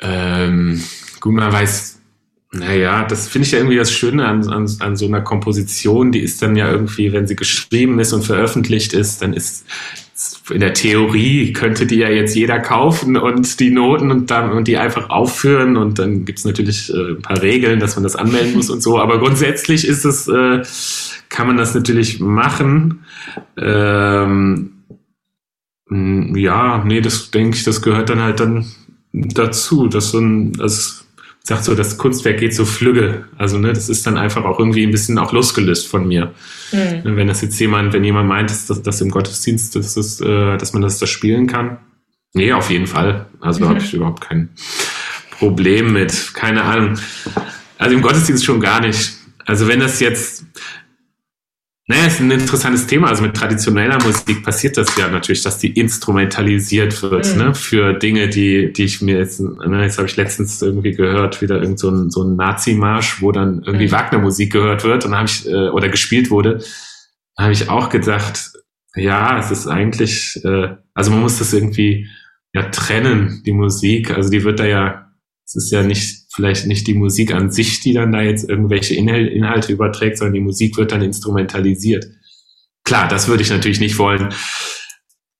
Ähm, 0.00 0.82
gut, 1.20 1.34
man 1.34 1.52
weiß 1.52 1.95
naja, 2.58 3.04
das 3.04 3.28
finde 3.28 3.46
ich 3.46 3.52
ja 3.52 3.58
irgendwie 3.58 3.76
das 3.76 3.92
Schöne 3.92 4.26
an, 4.26 4.48
an, 4.48 4.68
an 4.80 4.96
so 4.96 5.06
einer 5.06 5.20
Komposition. 5.20 6.12
Die 6.12 6.20
ist 6.20 6.42
dann 6.42 6.56
ja 6.56 6.70
irgendwie, 6.70 7.12
wenn 7.12 7.26
sie 7.26 7.36
geschrieben 7.36 7.98
ist 7.98 8.12
und 8.12 8.22
veröffentlicht 8.22 8.92
ist, 8.92 9.22
dann 9.22 9.32
ist 9.32 9.66
in 10.50 10.60
der 10.60 10.72
Theorie 10.72 11.52
könnte 11.52 11.86
die 11.86 11.96
ja 11.96 12.08
jetzt 12.08 12.34
jeder 12.34 12.58
kaufen 12.58 13.18
und 13.18 13.60
die 13.60 13.70
Noten 13.70 14.10
und 14.10 14.30
dann 14.30 14.50
und 14.50 14.66
die 14.66 14.78
einfach 14.78 15.10
aufführen 15.10 15.76
und 15.76 15.98
dann 15.98 16.24
gibt 16.24 16.38
es 16.38 16.46
natürlich 16.46 16.90
äh, 16.92 17.10
ein 17.10 17.22
paar 17.22 17.42
Regeln, 17.42 17.80
dass 17.80 17.96
man 17.96 18.02
das 18.02 18.16
anmelden 18.16 18.54
muss 18.54 18.70
und 18.70 18.82
so. 18.82 18.98
Aber 18.98 19.18
grundsätzlich 19.18 19.86
ist 19.86 20.04
es, 20.04 20.26
äh, 20.28 20.62
kann 21.28 21.46
man 21.46 21.58
das 21.58 21.74
natürlich 21.74 22.18
machen. 22.20 23.04
Ähm, 23.58 24.72
ja, 25.88 26.82
nee, 26.84 27.00
das 27.02 27.30
denke 27.30 27.56
ich, 27.56 27.64
das 27.64 27.82
gehört 27.82 28.08
dann 28.08 28.22
halt 28.22 28.40
dann 28.40 28.66
dazu, 29.12 29.86
dass 29.88 30.10
so 30.12 30.18
ein, 30.18 30.52
das 30.52 31.05
sagt 31.46 31.62
so, 31.62 31.76
das 31.76 31.96
Kunstwerk 31.96 32.38
geht 32.38 32.54
so 32.54 32.64
flügge. 32.64 33.24
Also, 33.38 33.58
ne, 33.58 33.72
das 33.72 33.88
ist 33.88 34.04
dann 34.04 34.16
einfach 34.16 34.44
auch 34.44 34.58
irgendwie 34.58 34.84
ein 34.84 34.90
bisschen 34.90 35.16
auch 35.16 35.32
losgelöst 35.32 35.86
von 35.86 36.08
mir. 36.08 36.34
Mhm. 36.72 37.16
Wenn 37.16 37.28
das 37.28 37.40
jetzt 37.40 37.58
jemand, 37.60 37.92
wenn 37.92 38.02
jemand 38.02 38.28
meint, 38.28 38.50
dass 38.50 38.66
das 38.66 39.00
im 39.00 39.10
Gottesdienst, 39.10 39.76
dass, 39.76 39.94
das, 39.94 40.20
äh, 40.20 40.58
dass 40.58 40.72
man 40.72 40.82
das 40.82 40.98
da 40.98 41.06
spielen 41.06 41.46
kann. 41.46 41.78
Nee, 42.32 42.52
auf 42.52 42.68
jeden 42.68 42.88
Fall. 42.88 43.26
Also 43.40 43.64
mhm. 43.64 43.68
habe 43.68 43.78
ich 43.78 43.94
überhaupt 43.94 44.22
kein 44.22 44.48
Problem 45.30 45.92
mit. 45.92 46.34
Keine 46.34 46.64
Ahnung. 46.64 46.98
Also 47.78 47.94
im 47.94 48.02
Gottesdienst 48.02 48.44
schon 48.44 48.58
gar 48.58 48.80
nicht. 48.80 49.12
Also 49.44 49.68
wenn 49.68 49.78
das 49.78 50.00
jetzt, 50.00 50.44
naja, 51.88 52.06
ist 52.06 52.20
ein 52.20 52.32
interessantes 52.32 52.88
Thema. 52.88 53.08
Also 53.08 53.22
mit 53.22 53.36
traditioneller 53.36 54.02
Musik 54.02 54.42
passiert 54.42 54.76
das 54.76 54.96
ja 54.96 55.08
natürlich, 55.08 55.42
dass 55.42 55.58
die 55.58 55.70
instrumentalisiert 55.70 57.00
wird, 57.02 57.32
mhm. 57.32 57.38
ne, 57.38 57.54
für 57.54 57.92
Dinge, 57.92 58.28
die, 58.28 58.72
die 58.72 58.84
ich 58.84 59.02
mir 59.02 59.18
jetzt, 59.18 59.40
ne, 59.40 59.82
jetzt 59.82 59.98
habe 59.98 60.08
ich 60.08 60.16
letztens 60.16 60.60
irgendwie 60.60 60.92
gehört, 60.92 61.40
wieder 61.42 61.60
irgend 61.60 61.78
so 61.78 61.90
ein, 61.90 62.10
so 62.10 62.24
ein 62.24 62.34
Nazi-Marsch, 62.34 63.22
wo 63.22 63.30
dann 63.30 63.62
irgendwie 63.64 63.86
mhm. 63.86 63.92
Wagner-Musik 63.92 64.52
gehört 64.52 64.82
wird 64.82 65.04
und 65.04 65.14
habe 65.14 65.28
ich, 65.28 65.46
äh, 65.46 65.68
oder 65.68 65.88
gespielt 65.88 66.30
wurde, 66.30 66.60
habe 67.38 67.52
ich 67.52 67.68
auch 67.68 67.88
gedacht, 67.88 68.52
ja, 68.96 69.38
es 69.38 69.52
ist 69.52 69.68
eigentlich, 69.68 70.40
äh, 70.44 70.74
also 70.92 71.12
man 71.12 71.20
muss 71.20 71.38
das 71.38 71.52
irgendwie 71.52 72.08
ja 72.52 72.62
trennen, 72.70 73.42
die 73.46 73.52
Musik. 73.52 74.10
Also 74.10 74.30
die 74.30 74.42
wird 74.42 74.58
da 74.58 74.64
ja, 74.64 75.12
es 75.44 75.54
ist 75.54 75.70
ja 75.70 75.82
nicht 75.82 76.25
vielleicht 76.36 76.66
nicht 76.66 76.86
die 76.86 76.94
Musik 76.94 77.32
an 77.32 77.50
sich, 77.50 77.80
die 77.80 77.94
dann 77.94 78.12
da 78.12 78.20
jetzt 78.20 78.46
irgendwelche 78.48 78.94
Inhalte 78.94 79.72
überträgt, 79.72 80.18
sondern 80.18 80.34
die 80.34 80.40
Musik 80.40 80.76
wird 80.76 80.92
dann 80.92 81.00
instrumentalisiert. 81.00 82.06
Klar, 82.84 83.08
das 83.08 83.26
würde 83.26 83.42
ich 83.42 83.48
natürlich 83.50 83.80
nicht 83.80 83.98
wollen. 83.98 84.28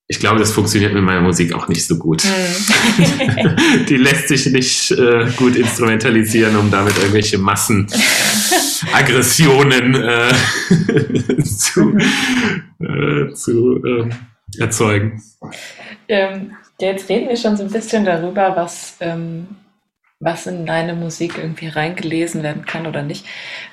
Ich 0.07 0.19
glaube, 0.19 0.39
das 0.39 0.51
funktioniert 0.51 0.93
mit 0.93 1.03
meiner 1.03 1.21
Musik 1.21 1.53
auch 1.53 1.67
nicht 1.67 1.85
so 1.85 1.99
gut. 1.99 2.23
Mhm. 2.25 3.85
die 3.89 3.97
lässt 3.97 4.29
sich 4.29 4.47
nicht 4.47 4.89
äh, 4.91 5.29
gut 5.35 5.55
instrumentalisieren, 5.55 6.55
um 6.55 6.71
damit 6.71 6.97
irgendwelche 6.97 7.37
Massenaggressionen 7.37 9.93
äh, 9.93 10.33
zu, 11.43 11.95
äh, 12.79 13.31
zu 13.33 13.83
äh, 13.85 14.09
erzeugen. 14.57 15.21
Ähm, 16.07 16.53
jetzt 16.79 17.07
reden 17.07 17.29
wir 17.29 17.37
schon 17.37 17.55
so 17.55 17.61
ein 17.63 17.71
bisschen 17.71 18.03
darüber, 18.03 18.55
was 18.55 18.95
ähm, 18.99 19.45
was 20.19 20.47
in 20.47 20.65
deine 20.65 20.93
Musik 20.93 21.37
irgendwie 21.37 21.67
reingelesen 21.67 22.43
werden 22.43 22.65
kann 22.65 22.87
oder 22.87 23.03
nicht. 23.03 23.25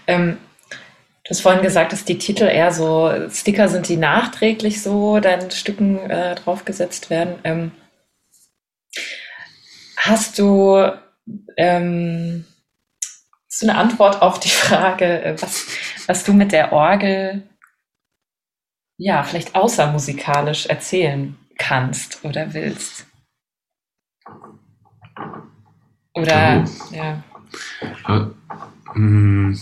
Ähm, 0.07 0.39
du 0.71 1.31
hast 1.31 1.41
vorhin 1.41 1.63
gesagt, 1.63 1.93
dass 1.93 2.05
die 2.05 2.19
Titel 2.19 2.45
eher 2.45 2.73
so 2.73 3.11
Sticker 3.31 3.69
sind, 3.69 3.89
die 3.89 3.97
nachträglich 3.97 4.83
so 4.83 5.21
deinen 5.21 5.51
Stücken 5.51 5.99
äh, 6.11 6.35
draufgesetzt 6.35 7.11
werden. 7.11 7.37
Ähm, 7.45 7.73
hast 9.97 10.39
du 10.39 10.93
ähm, 11.57 12.45
hast 13.49 13.63
du 13.63 13.69
eine 13.69 13.79
Antwort 13.79 14.21
auf 14.21 14.41
die 14.41 14.51
Frage, 14.51 15.23
äh, 15.23 15.41
was, 15.41 15.67
was 16.07 16.25
du 16.25 16.33
mit 16.33 16.53
der 16.53 16.73
Orgel 16.73 17.43
ja 18.97 19.23
vielleicht 19.23 19.55
außermusikalisch 19.55 20.67
erzählen 20.67 21.37
kannst 21.57 22.25
oder 22.25 22.53
willst? 22.53 23.07
Oder, 26.15 26.65
oh. 26.65 26.95
ja. 26.95 27.25
Uh, 28.09 28.99
mm. 28.99 29.59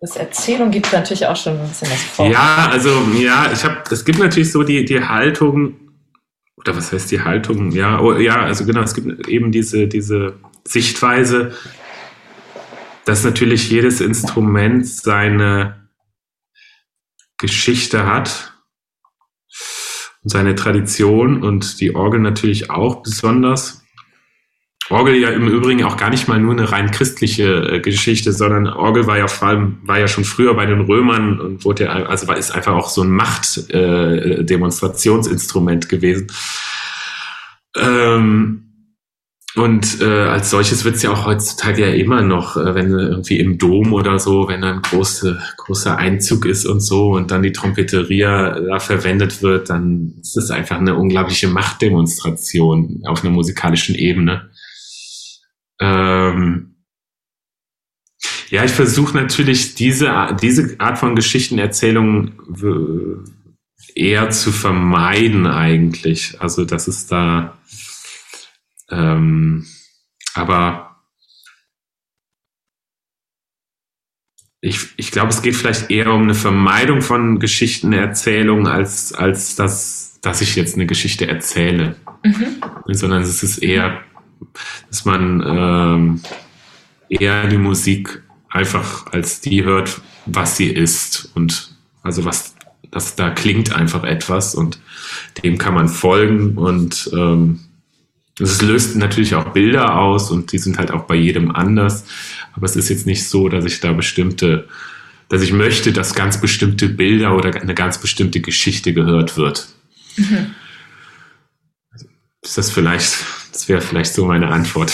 Das 0.00 0.14
Erzählung 0.14 0.70
gibt 0.70 0.92
natürlich 0.92 1.26
auch 1.26 1.36
schon 1.36 1.58
ein 1.58 1.68
bisschen 1.68 1.90
was 1.90 2.02
vor. 2.04 2.28
Ja, 2.28 2.68
also 2.70 2.90
ja, 3.18 3.50
ich 3.52 3.64
habe, 3.64 3.82
es 3.90 4.04
gibt 4.04 4.20
natürlich 4.20 4.52
so 4.52 4.62
die, 4.62 4.84
die 4.84 5.02
Haltung, 5.02 5.74
oder 6.56 6.76
was 6.76 6.92
heißt 6.92 7.10
die 7.10 7.20
Haltung? 7.20 7.72
Ja, 7.72 8.00
oh, 8.00 8.14
ja, 8.14 8.42
also 8.42 8.64
genau, 8.64 8.82
es 8.82 8.94
gibt 8.94 9.26
eben 9.28 9.50
diese, 9.50 9.88
diese 9.88 10.34
Sichtweise, 10.64 11.52
dass 13.06 13.24
natürlich 13.24 13.70
jedes 13.70 14.00
Instrument 14.00 14.86
seine 14.86 15.88
Geschichte 17.38 18.06
hat 18.06 18.52
seine 20.28 20.54
Tradition 20.54 21.42
und 21.42 21.80
die 21.80 21.94
Orgel 21.94 22.20
natürlich 22.20 22.70
auch 22.70 23.02
besonders. 23.02 23.84
Orgel 24.90 25.16
ja 25.16 25.30
im 25.30 25.48
Übrigen 25.48 25.84
auch 25.84 25.96
gar 25.98 26.10
nicht 26.10 26.28
mal 26.28 26.40
nur 26.40 26.52
eine 26.52 26.70
rein 26.72 26.90
christliche 26.90 27.44
äh, 27.44 27.80
Geschichte, 27.80 28.32
sondern 28.32 28.66
Orgel 28.66 29.06
war 29.06 29.18
ja 29.18 29.28
vor 29.28 29.48
allem, 29.48 29.80
war 29.82 29.98
ja 29.98 30.08
schon 30.08 30.24
früher 30.24 30.54
bei 30.54 30.64
den 30.64 30.80
Römern 30.80 31.38
und 31.40 31.62
wurde 31.64 31.84
ja, 31.84 31.90
also 31.90 32.26
war, 32.26 32.38
ist 32.38 32.52
einfach 32.52 32.74
auch 32.74 32.88
so 32.88 33.02
ein 33.02 33.10
Machtdemonstrationsinstrument 33.10 35.84
äh, 35.84 35.88
gewesen. 35.88 36.28
Ähm, 37.76 38.67
und 39.54 40.00
äh, 40.00 40.04
als 40.04 40.50
solches 40.50 40.84
wird 40.84 40.96
es 40.96 41.02
ja 41.02 41.10
auch 41.10 41.24
heutzutage 41.24 41.82
ja 41.82 41.94
immer 41.94 42.22
noch, 42.22 42.56
äh, 42.56 42.74
wenn 42.74 42.90
irgendwie 42.90 43.40
im 43.40 43.56
Dom 43.56 43.94
oder 43.94 44.18
so, 44.18 44.46
wenn 44.46 44.62
ein 44.62 44.82
große, 44.82 45.40
großer 45.56 45.96
Einzug 45.96 46.44
ist 46.44 46.66
und 46.66 46.80
so 46.80 47.12
und 47.12 47.30
dann 47.30 47.42
die 47.42 47.52
Trompeteria 47.52 48.60
da 48.60 48.78
verwendet 48.78 49.42
wird, 49.42 49.70
dann 49.70 50.14
ist 50.20 50.36
es 50.36 50.50
einfach 50.50 50.76
eine 50.76 50.96
unglaubliche 50.96 51.48
Machtdemonstration 51.48 53.02
auf 53.06 53.24
einer 53.24 53.32
musikalischen 53.32 53.94
Ebene. 53.94 54.50
Ähm, 55.80 56.74
ja, 58.50 58.64
ich 58.64 58.72
versuche 58.72 59.16
natürlich 59.16 59.74
diese, 59.74 60.36
diese 60.40 60.78
Art 60.78 60.98
von 60.98 61.14
Geschichtenerzählung 61.14 62.32
eher 63.94 64.30
zu 64.30 64.52
vermeiden 64.52 65.46
eigentlich. 65.46 66.40
Also, 66.40 66.64
dass 66.64 66.88
es 66.88 67.06
da 67.06 67.58
ähm, 68.90 69.66
aber 70.34 70.88
ich, 74.60 74.88
ich 74.96 75.10
glaube, 75.12 75.28
es 75.28 75.42
geht 75.42 75.54
vielleicht 75.54 75.90
eher 75.90 76.12
um 76.12 76.22
eine 76.22 76.34
Vermeidung 76.34 77.00
von 77.00 77.38
Geschichtenerzählung, 77.38 78.66
als, 78.66 79.12
als 79.12 79.54
dass, 79.54 80.18
dass 80.20 80.40
ich 80.40 80.56
jetzt 80.56 80.74
eine 80.74 80.86
Geschichte 80.86 81.28
erzähle. 81.28 81.96
Mhm. 82.24 82.60
Sondern 82.88 83.22
es 83.22 83.42
ist 83.42 83.58
eher, 83.58 84.02
dass 84.88 85.04
man 85.04 85.42
ähm, 85.46 86.20
eher 87.08 87.46
die 87.46 87.58
Musik 87.58 88.22
einfach 88.50 89.06
als 89.12 89.40
die 89.40 89.62
hört, 89.62 90.00
was 90.26 90.56
sie 90.56 90.68
ist. 90.68 91.30
Und 91.34 91.76
also 92.02 92.24
was, 92.24 92.56
das 92.90 93.14
da 93.14 93.30
klingt 93.30 93.72
einfach 93.72 94.02
etwas 94.02 94.54
und 94.56 94.80
dem 95.44 95.58
kann 95.58 95.74
man 95.74 95.88
folgen 95.88 96.58
und 96.58 97.10
ähm, 97.12 97.60
es 98.40 98.62
löst 98.62 98.96
natürlich 98.96 99.34
auch 99.34 99.52
Bilder 99.52 99.96
aus 99.96 100.30
und 100.30 100.52
die 100.52 100.58
sind 100.58 100.78
halt 100.78 100.90
auch 100.90 101.04
bei 101.04 101.14
jedem 101.14 101.50
anders. 101.50 102.04
Aber 102.52 102.66
es 102.66 102.76
ist 102.76 102.88
jetzt 102.88 103.06
nicht 103.06 103.28
so, 103.28 103.48
dass 103.48 103.64
ich 103.64 103.80
da 103.80 103.92
bestimmte, 103.92 104.68
dass 105.28 105.42
ich 105.42 105.52
möchte, 105.52 105.92
dass 105.92 106.14
ganz 106.14 106.40
bestimmte 106.40 106.88
Bilder 106.88 107.34
oder 107.36 107.54
eine 107.60 107.74
ganz 107.74 107.98
bestimmte 107.98 108.40
Geschichte 108.40 108.92
gehört 108.92 109.36
wird. 109.36 109.68
Mhm. 110.16 110.54
Ist 112.42 112.56
das 112.56 112.70
vielleicht, 112.70 113.16
das 113.52 113.68
wäre 113.68 113.80
vielleicht 113.80 114.14
so 114.14 114.26
meine 114.26 114.48
Antwort. 114.48 114.92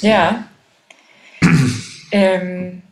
Ja. 0.00 0.48
ähm, 2.10 2.82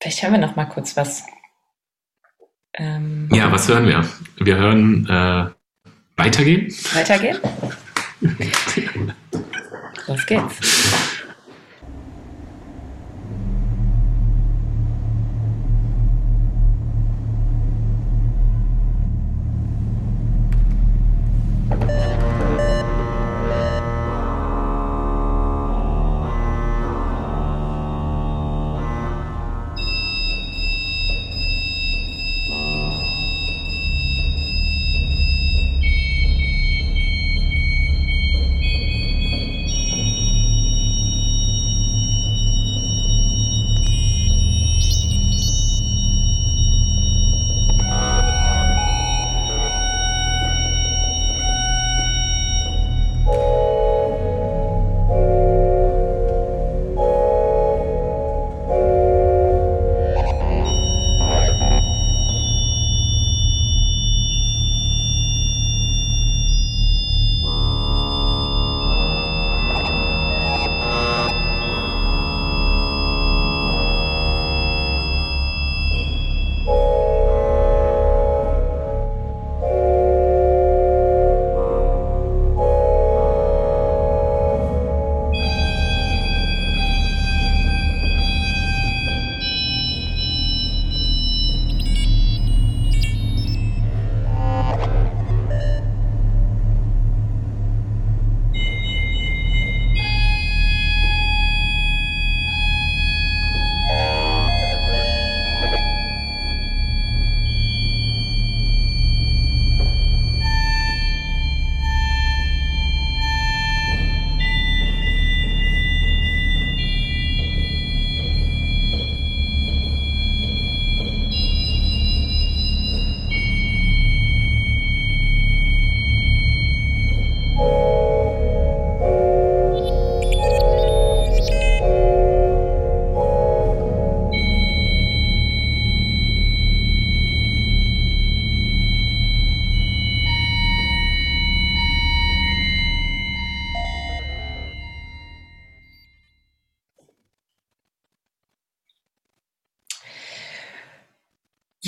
vielleicht 0.00 0.22
hören 0.22 0.32
wir 0.32 0.40
noch 0.40 0.56
mal 0.56 0.66
kurz 0.66 0.96
was. 0.96 1.22
Ähm, 2.74 3.28
ja, 3.32 3.50
was 3.50 3.68
hören 3.68 3.86
wir? 3.86 4.08
Wir 4.38 4.56
hören 4.56 5.06
äh, 5.08 5.50
Weitergehen. 6.16 6.68
Weitergehen? 6.92 7.38
Los 10.06 10.26
geht's. 10.26 10.79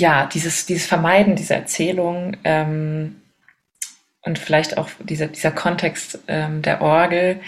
Ja, 0.03 0.25
dieses, 0.25 0.65
dieses 0.65 0.85
Vermeiden 0.85 1.37
dieser 1.37 1.55
Erzählung 1.55 2.35
ähm, 2.43 3.21
und 4.21 4.37
vielleicht 4.37 4.77
auch 4.77 4.89
dieser, 4.99 5.27
dieser 5.27 5.51
Kontext 5.51 6.19
ähm, 6.27 6.61
der 6.61 6.81
Orgel, 6.81 7.39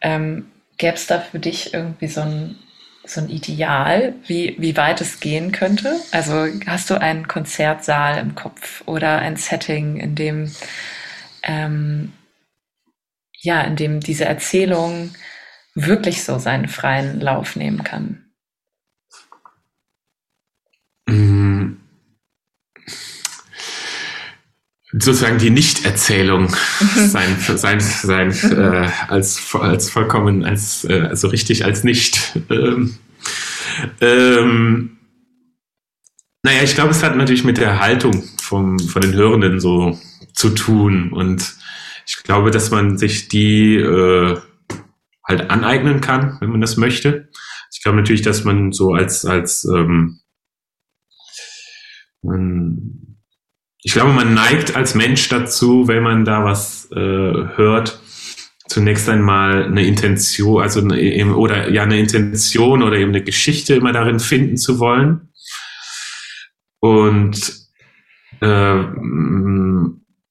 ähm, 0.00 0.46
gäbe 0.76 0.94
es 0.94 1.08
da 1.08 1.18
für 1.18 1.40
dich 1.40 1.74
irgendwie 1.74 2.06
so 2.06 2.20
ein, 2.20 2.56
so 3.04 3.20
ein 3.20 3.28
Ideal, 3.28 4.14
wie, 4.28 4.54
wie 4.60 4.76
weit 4.76 5.00
es 5.00 5.18
gehen 5.18 5.50
könnte? 5.50 5.96
Also 6.12 6.46
hast 6.68 6.88
du 6.88 7.00
einen 7.00 7.26
Konzertsaal 7.26 8.18
im 8.18 8.36
Kopf 8.36 8.84
oder 8.86 9.18
ein 9.18 9.34
Setting, 9.34 9.96
in 9.96 10.14
dem, 10.14 10.52
ähm, 11.42 12.12
ja, 13.40 13.62
in 13.62 13.74
dem 13.74 13.98
diese 13.98 14.24
Erzählung 14.24 15.10
wirklich 15.74 16.22
so 16.22 16.38
seinen 16.38 16.68
freien 16.68 17.18
Lauf 17.18 17.56
nehmen 17.56 17.82
kann? 17.82 18.27
Sozusagen 24.92 25.38
die 25.38 25.50
Nichterzählung 25.50 26.48
sein, 26.96 27.36
sein, 27.38 27.80
sein 27.80 28.30
äh, 28.30 28.88
als, 29.08 29.54
als 29.54 29.90
vollkommen, 29.90 30.44
als 30.44 30.84
äh, 30.84 31.00
also 31.02 31.28
richtig 31.28 31.64
als 31.64 31.84
nicht. 31.84 32.38
Ähm, 32.50 32.98
ähm, 34.00 34.98
naja, 36.42 36.62
ich 36.62 36.74
glaube, 36.74 36.90
es 36.90 37.02
hat 37.02 37.16
natürlich 37.16 37.44
mit 37.44 37.58
der 37.58 37.80
Haltung 37.80 38.24
vom, 38.40 38.78
von 38.78 39.02
den 39.02 39.12
Hörenden 39.12 39.60
so 39.60 39.98
zu 40.32 40.50
tun. 40.50 41.12
Und 41.12 41.56
ich 42.06 42.22
glaube, 42.22 42.50
dass 42.50 42.70
man 42.70 42.96
sich 42.96 43.28
die 43.28 43.76
äh, 43.76 44.38
halt 45.26 45.50
aneignen 45.50 46.00
kann, 46.00 46.38
wenn 46.40 46.50
man 46.50 46.60
das 46.60 46.76
möchte. 46.76 47.28
Ich 47.72 47.82
glaube 47.82 47.98
natürlich, 47.98 48.22
dass 48.22 48.44
man 48.44 48.72
so 48.72 48.94
als, 48.94 49.26
als 49.26 49.66
ähm, 49.66 50.20
man, 52.22 53.07
ich 53.82 53.92
glaube, 53.92 54.12
man 54.12 54.34
neigt 54.34 54.76
als 54.76 54.94
Mensch 54.94 55.28
dazu, 55.28 55.88
wenn 55.88 56.02
man 56.02 56.24
da 56.24 56.44
was 56.44 56.90
äh, 56.90 56.96
hört, 56.96 58.00
zunächst 58.66 59.08
einmal 59.08 59.64
eine 59.64 59.86
Intention, 59.86 60.62
also 60.62 60.80
eine, 60.80 61.34
oder 61.36 61.70
ja 61.70 61.84
eine 61.84 61.98
Intention 61.98 62.82
oder 62.82 62.96
eben 62.96 63.10
eine 63.10 63.22
Geschichte 63.22 63.74
immer 63.74 63.92
darin 63.92 64.20
finden 64.20 64.56
zu 64.56 64.78
wollen. 64.78 65.32
Und 66.80 67.52
äh, 68.40 68.84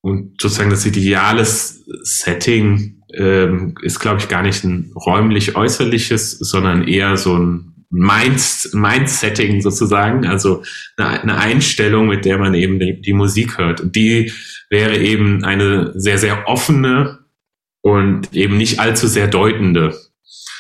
und 0.02 0.42
sozusagen 0.42 0.70
das 0.70 0.86
ideale 0.86 1.44
Setting 1.44 3.04
ähm, 3.14 3.76
ist, 3.82 4.00
glaube 4.00 4.20
ich, 4.20 4.30
gar 4.30 4.42
nicht 4.42 4.64
ein 4.64 4.94
räumlich-äußerliches, 4.96 6.40
sondern 6.40 6.88
eher 6.88 7.18
so 7.18 7.38
ein 7.38 7.77
Mind, 7.90 8.70
Mind-Setting 8.74 9.62
sozusagen, 9.62 10.26
also 10.26 10.64
eine, 10.98 11.22
eine, 11.22 11.38
Einstellung, 11.38 12.08
mit 12.08 12.26
der 12.26 12.38
man 12.38 12.54
eben 12.54 12.80
die, 12.80 13.02
die, 13.02 13.14
Musik 13.14 13.58
hört. 13.58 13.80
Und 13.80 13.96
die 13.96 14.32
wäre 14.70 14.98
eben 14.98 15.46
eine 15.46 15.94
sehr, 15.96 16.18
sehr 16.18 16.48
offene 16.48 17.20
und 17.82 18.34
eben 18.34 18.58
nicht 18.58 18.80
allzu 18.80 19.08
sehr 19.08 19.28
deutende. 19.28 19.98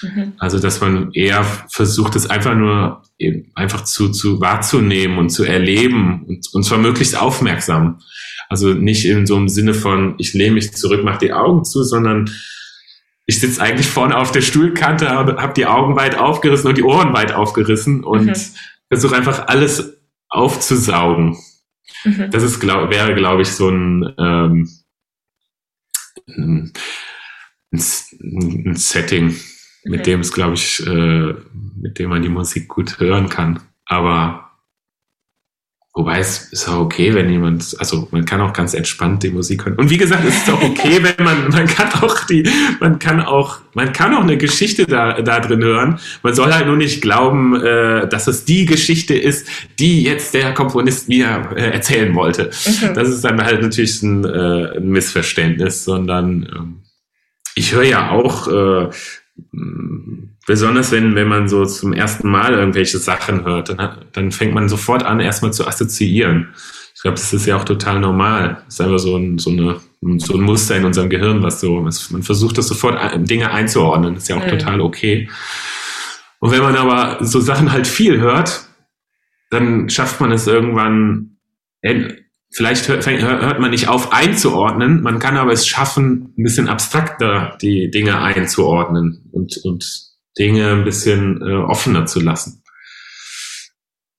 Mhm. 0.01 0.33
Also, 0.37 0.59
dass 0.59 0.79
man 0.79 1.11
eher 1.11 1.43
versucht, 1.69 2.15
es 2.15 2.29
einfach 2.29 2.55
nur 2.55 3.03
eben 3.17 3.51
einfach 3.55 3.83
zu, 3.83 4.09
zu 4.09 4.39
wahrzunehmen 4.39 5.17
und 5.17 5.29
zu 5.29 5.43
erleben 5.43 6.23
und, 6.27 6.47
und 6.53 6.63
zwar 6.63 6.77
möglichst 6.77 7.17
aufmerksam. 7.17 7.99
Also 8.49 8.73
nicht 8.73 9.05
in 9.05 9.25
so 9.25 9.35
einem 9.35 9.49
Sinne 9.49 9.73
von, 9.73 10.15
ich 10.19 10.33
lehne 10.33 10.53
mich 10.53 10.73
zurück, 10.73 11.01
mach 11.03 11.17
die 11.17 11.33
Augen 11.33 11.65
zu, 11.65 11.83
sondern 11.83 12.29
ich 13.27 13.41
sitze 13.41 13.61
eigentlich 13.61 13.87
vorne 13.87 14.17
auf 14.17 14.31
der 14.31 14.41
Stuhlkante, 14.41 15.09
habe 15.09 15.35
hab 15.35 15.53
die 15.53 15.65
Augen 15.65 15.97
weit 15.97 16.17
aufgerissen 16.17 16.69
und 16.69 16.77
die 16.77 16.83
Ohren 16.83 17.13
weit 17.13 17.33
aufgerissen 17.33 18.03
und 18.03 18.25
mhm. 18.25 18.35
versuche 18.87 19.15
einfach 19.15 19.47
alles 19.47 19.99
aufzusaugen. 20.29 21.37
Mhm. 22.05 22.31
Das 22.31 22.41
ist, 22.41 22.61
glaub, 22.61 22.89
wäre, 22.89 23.13
glaube 23.15 23.41
ich, 23.41 23.49
so 23.49 23.69
ein, 23.69 24.13
ähm, 24.17 24.69
ein, 26.29 26.73
ein 27.71 28.75
Setting, 28.75 29.35
mit 29.83 29.99
mhm. 29.99 30.03
dem 30.03 30.19
es, 30.21 30.31
glaube 30.31 30.53
ich, 30.53 30.87
äh, 30.87 31.33
mit 31.75 31.99
dem 31.99 32.09
man 32.09 32.21
die 32.21 32.29
Musik 32.29 32.69
gut 32.69 32.99
hören 32.99 33.27
kann. 33.27 33.59
Aber 33.85 34.46
Wobei 35.97 36.19
es 36.19 36.49
ist 36.51 36.69
auch 36.69 36.81
okay, 36.81 37.15
wenn 37.15 37.27
jemand, 37.27 37.75
also 37.79 38.07
man 38.11 38.23
kann 38.23 38.39
auch 38.39 38.53
ganz 38.53 38.75
entspannt 38.75 39.23
die 39.23 39.31
Musik 39.31 39.65
hören. 39.65 39.77
Und 39.77 39.89
wie 39.89 39.97
gesagt, 39.97 40.23
es 40.27 40.35
ist 40.35 40.49
auch 40.51 40.61
okay, 40.61 40.99
wenn 41.01 41.25
man, 41.25 41.49
man 41.49 41.65
kann 41.65 41.91
auch 42.03 42.23
die, 42.25 42.47
man 42.79 42.99
kann 42.99 43.19
auch, 43.19 43.61
man 43.73 43.93
kann 43.93 44.13
auch 44.13 44.21
eine 44.21 44.37
Geschichte 44.37 44.85
da, 44.85 45.19
da 45.23 45.39
drin 45.39 45.63
hören. 45.63 45.99
Man 46.21 46.35
soll 46.35 46.53
halt 46.53 46.67
nur 46.67 46.77
nicht 46.77 47.01
glauben, 47.01 47.59
äh, 47.59 48.07
dass 48.07 48.27
es 48.27 48.45
die 48.45 48.67
Geschichte 48.67 49.15
ist, 49.15 49.47
die 49.79 50.03
jetzt 50.03 50.35
der 50.35 50.53
Komponist 50.53 51.09
mir 51.09 51.49
äh, 51.55 51.71
erzählen 51.71 52.13
wollte. 52.13 52.51
Mhm. 52.67 52.93
Das 52.93 53.09
ist 53.09 53.23
dann 53.23 53.43
halt 53.43 53.63
natürlich 53.63 54.03
ein, 54.03 54.23
äh, 54.23 54.77
ein 54.77 54.89
Missverständnis, 54.89 55.83
sondern 55.83 56.43
ähm, 56.43 56.81
ich 57.55 57.73
höre 57.73 57.85
ja 57.85 58.11
auch 58.11 58.47
äh, 58.47 58.89
besonders 60.47 60.91
wenn, 60.91 61.13
wenn 61.13 61.27
man 61.27 61.47
so 61.47 61.65
zum 61.65 61.93
ersten 61.93 62.29
Mal 62.29 62.53
irgendwelche 62.53 62.97
Sachen 62.97 63.45
hört, 63.45 63.69
dann, 63.69 63.97
dann 64.13 64.31
fängt 64.31 64.55
man 64.55 64.69
sofort 64.69 65.03
an, 65.03 65.19
erstmal 65.19 65.53
zu 65.53 65.67
assoziieren. 65.67 66.55
Ich 66.95 67.01
glaube, 67.01 67.15
das 67.15 67.31
ist 67.33 67.45
ja 67.45 67.57
auch 67.57 67.65
total 67.65 67.99
normal. 67.99 68.63
Das 68.65 68.75
ist 68.75 68.81
einfach 68.81 68.97
so 68.97 69.17
ein, 69.17 69.37
so, 69.37 69.51
eine, 69.51 69.79
so 70.17 70.33
ein 70.33 70.41
Muster 70.41 70.77
in 70.77 70.85
unserem 70.85 71.09
Gehirn, 71.09 71.43
was 71.43 71.59
so, 71.59 71.83
was, 71.85 72.09
man 72.09 72.23
versucht 72.23 72.57
das 72.57 72.67
sofort 72.67 72.97
Dinge 73.29 73.51
einzuordnen. 73.51 74.15
Das 74.15 74.23
ist 74.23 74.29
ja 74.29 74.37
auch 74.37 74.45
mhm. 74.45 74.51
total 74.51 74.81
okay. 74.81 75.29
Und 76.39 76.51
wenn 76.51 76.63
man 76.63 76.77
aber 76.77 77.23
so 77.23 77.41
Sachen 77.41 77.71
halt 77.71 77.85
viel 77.85 78.19
hört, 78.19 78.67
dann 79.49 79.89
schafft 79.89 80.21
man 80.21 80.31
es 80.31 80.47
irgendwann, 80.47 81.37
vielleicht 82.51 82.87
hört, 82.87 83.05
hört 83.05 83.59
man 83.59 83.71
nicht 83.71 83.89
auf 83.89 84.13
einzuordnen, 84.13 85.01
man 85.01 85.19
kann 85.19 85.35
aber 85.35 85.51
es 85.51 85.67
schaffen, 85.67 86.33
ein 86.37 86.43
bisschen 86.43 86.69
abstrakter 86.69 87.57
die 87.61 87.91
Dinge 87.91 88.21
einzuordnen 88.21 89.29
und, 89.31 89.57
und 89.63 90.06
Dinge 90.37 90.71
ein 90.71 90.83
bisschen 90.83 91.41
äh, 91.41 91.55
offener 91.55 92.05
zu 92.05 92.19
lassen. 92.19 92.63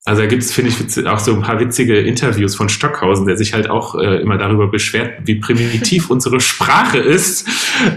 Also 0.09 0.23
da 0.23 0.27
gibt 0.27 0.43
es, 0.43 0.53
finde 0.55 0.71
ich, 0.71 1.07
auch 1.07 1.19
so 1.19 1.35
ein 1.35 1.43
paar 1.43 1.61
witzige 1.61 1.99
Interviews 1.99 2.57
von 2.57 2.71
Stockhausen, 2.71 3.27
der 3.27 3.37
sich 3.37 3.53
halt 3.53 3.69
auch 3.69 3.95
äh, 3.95 4.23
immer 4.23 4.39
darüber 4.39 4.67
beschwert, 4.69 5.27
wie 5.27 5.35
primitiv 5.35 6.09
unsere 6.11 6.41
Sprache 6.41 6.97
ist 6.97 7.47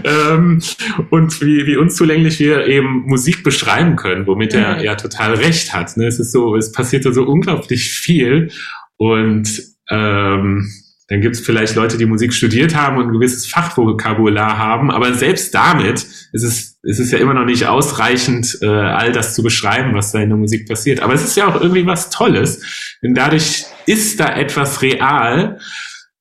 ähm, 0.04 0.60
und 1.08 1.40
wie, 1.40 1.66
wie 1.66 1.78
unzulänglich 1.78 2.38
wir 2.38 2.66
eben 2.66 3.04
Musik 3.06 3.42
beschreiben 3.42 3.96
können, 3.96 4.26
womit 4.26 4.52
er 4.52 4.76
mhm. 4.76 4.84
ja 4.84 4.94
total 4.94 5.36
recht 5.36 5.72
hat. 5.72 5.96
Ne? 5.96 6.06
Es 6.06 6.18
ist 6.18 6.32
so, 6.32 6.54
es 6.54 6.70
passiert 6.70 7.04
so 7.04 7.22
unglaublich 7.22 7.92
viel 7.92 8.50
und 8.98 9.48
ähm, 9.88 10.70
dann 11.12 11.20
gibt 11.20 11.36
es 11.36 11.42
vielleicht 11.42 11.74
Leute, 11.74 11.98
die 11.98 12.06
Musik 12.06 12.32
studiert 12.32 12.74
haben 12.74 12.96
und 12.96 13.08
ein 13.08 13.12
gewisses 13.12 13.46
Fachvokabular 13.46 14.56
haben, 14.56 14.90
aber 14.90 15.12
selbst 15.12 15.54
damit 15.54 16.06
ist 16.32 16.42
es, 16.42 16.78
ist 16.82 17.00
es 17.00 17.10
ja 17.10 17.18
immer 17.18 17.34
noch 17.34 17.44
nicht 17.44 17.66
ausreichend, 17.66 18.56
äh, 18.62 18.66
all 18.66 19.12
das 19.12 19.34
zu 19.34 19.42
beschreiben, 19.42 19.94
was 19.94 20.12
da 20.12 20.20
in 20.20 20.30
der 20.30 20.38
Musik 20.38 20.66
passiert. 20.66 21.00
Aber 21.00 21.12
es 21.12 21.22
ist 21.22 21.36
ja 21.36 21.48
auch 21.48 21.60
irgendwie 21.60 21.84
was 21.84 22.08
Tolles, 22.08 22.96
denn 23.02 23.14
dadurch 23.14 23.66
ist 23.84 24.20
da 24.20 24.34
etwas 24.34 24.80
real, 24.80 25.58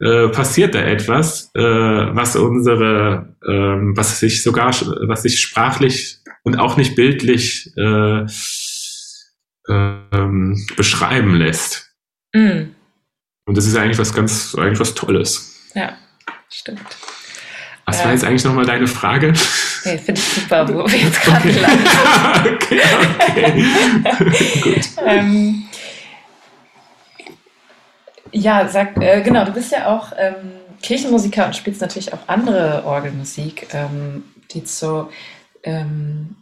äh, 0.02 0.28
passiert 0.28 0.76
da 0.76 0.82
etwas, 0.82 1.52
äh, 1.56 1.62
was 1.62 2.36
unsere, 2.36 3.38
äh, 3.48 3.96
was 3.96 4.20
sich 4.20 4.44
sogar, 4.44 4.72
was 5.08 5.22
sich 5.22 5.40
sprachlich 5.40 6.18
und 6.44 6.60
auch 6.60 6.76
nicht 6.76 6.98
bildlich 6.98 7.72
äh, 7.78 8.26
äh, 9.70 10.28
beschreiben 10.76 11.36
lässt. 11.36 11.96
Mm. 12.34 12.72
Und 13.46 13.58
das 13.58 13.66
ist 13.66 13.76
eigentlich 13.76 13.98
was 13.98 14.14
ganz, 14.14 14.56
eigentlich 14.56 14.80
was 14.80 14.94
Tolles. 14.94 15.56
Ja, 15.74 15.98
stimmt. 16.50 16.82
Was 17.86 18.06
war 18.06 18.12
jetzt 18.12 18.24
eigentlich 18.24 18.46
nochmal 18.46 18.66
deine 18.66 18.88
Frage? 18.88 19.34
Nee, 19.84 19.98
finde 19.98 20.22
ich 20.22 20.28
super, 20.28 20.68
wo 20.70 20.88
wir 20.88 20.98
jetzt 20.98 21.22
gerade 21.24 21.50
okay. 21.50 21.60
landen. 21.60 22.56
okay, 22.56 22.82
okay. 23.20 24.62
Gut. 24.62 24.90
ähm, 25.06 25.64
ja, 28.32 28.68
sag, 28.68 28.96
äh, 29.02 29.22
genau, 29.22 29.44
du 29.46 29.52
bist 29.52 29.72
ja 29.72 29.88
auch 29.88 30.14
ähm, 30.18 30.52
Kirchenmusiker 30.82 31.48
und 31.48 31.56
spielst 31.56 31.82
natürlich 31.82 32.14
auch 32.14 32.28
andere 32.28 32.84
Orgelmusik, 32.86 33.68
ähm, 33.74 34.24
die 34.52 34.62
so 34.66 35.10
ähm, 35.64 36.36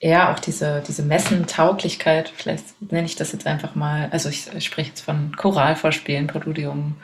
eher 0.00 0.30
auch 0.30 0.38
diese, 0.38 0.82
diese 0.86 1.02
Messentauglichkeit, 1.02 2.32
vielleicht 2.34 2.80
nenne 2.92 3.06
ich 3.06 3.16
das 3.16 3.32
jetzt 3.32 3.46
einfach 3.46 3.74
mal, 3.74 4.08
also 4.10 4.28
ich, 4.28 4.48
spreche 4.64 4.90
jetzt 4.90 5.00
von 5.00 5.34
Choralvorspielen, 5.36 6.26
Präludium 6.26 6.96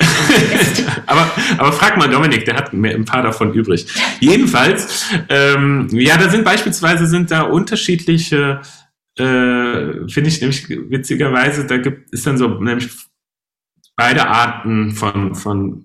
aber, 1.05 1.31
aber 1.57 1.73
frag 1.73 1.97
mal 1.97 2.09
Dominik, 2.09 2.45
der 2.45 2.55
hat 2.55 2.71
ein 2.71 3.05
paar 3.05 3.23
davon 3.23 3.53
übrig. 3.53 3.87
Jedenfalls, 4.19 5.05
ähm, 5.29 5.89
ja, 5.91 6.17
da 6.17 6.29
sind 6.29 6.45
beispielsweise 6.45 7.07
sind 7.07 7.29
da 7.31 7.41
unterschiedliche, 7.41 8.61
äh, 9.17 10.07
finde 10.07 10.27
ich 10.27 10.39
nämlich 10.39 10.69
witzigerweise, 10.69 11.65
da 11.65 11.77
gibt 11.77 12.13
ist 12.13 12.25
dann 12.25 12.37
so 12.37 12.47
nämlich 12.47 12.89
beide 13.97 14.27
Arten 14.27 14.91
von, 14.91 15.35
von 15.35 15.84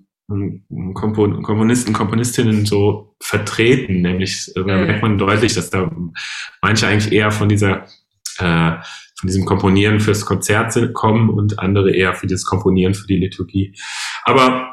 Kompon 0.93 1.41
Komponisten, 1.43 1.93
Komponistinnen 1.93 2.65
so 2.65 3.15
vertreten, 3.19 4.01
nämlich 4.01 4.51
äh, 4.55 4.63
da 4.63 4.77
mhm. 4.77 4.85
merkt 4.85 5.01
man 5.01 5.17
deutlich, 5.17 5.53
dass 5.53 5.69
da 5.69 5.91
manche 6.61 6.87
eigentlich 6.87 7.11
eher 7.11 7.31
von 7.31 7.49
dieser 7.49 7.85
äh, 8.37 8.71
von 9.19 9.27
diesem 9.27 9.45
Komponieren 9.45 9.99
fürs 9.99 10.25
Konzert 10.25 10.75
kommen 10.93 11.29
und 11.29 11.59
andere 11.59 11.91
eher 11.91 12.15
für 12.15 12.27
das 12.27 12.43
Komponieren 12.43 12.95
für 12.95 13.05
die 13.05 13.17
Liturgie. 13.17 13.75
Aber 14.23 14.67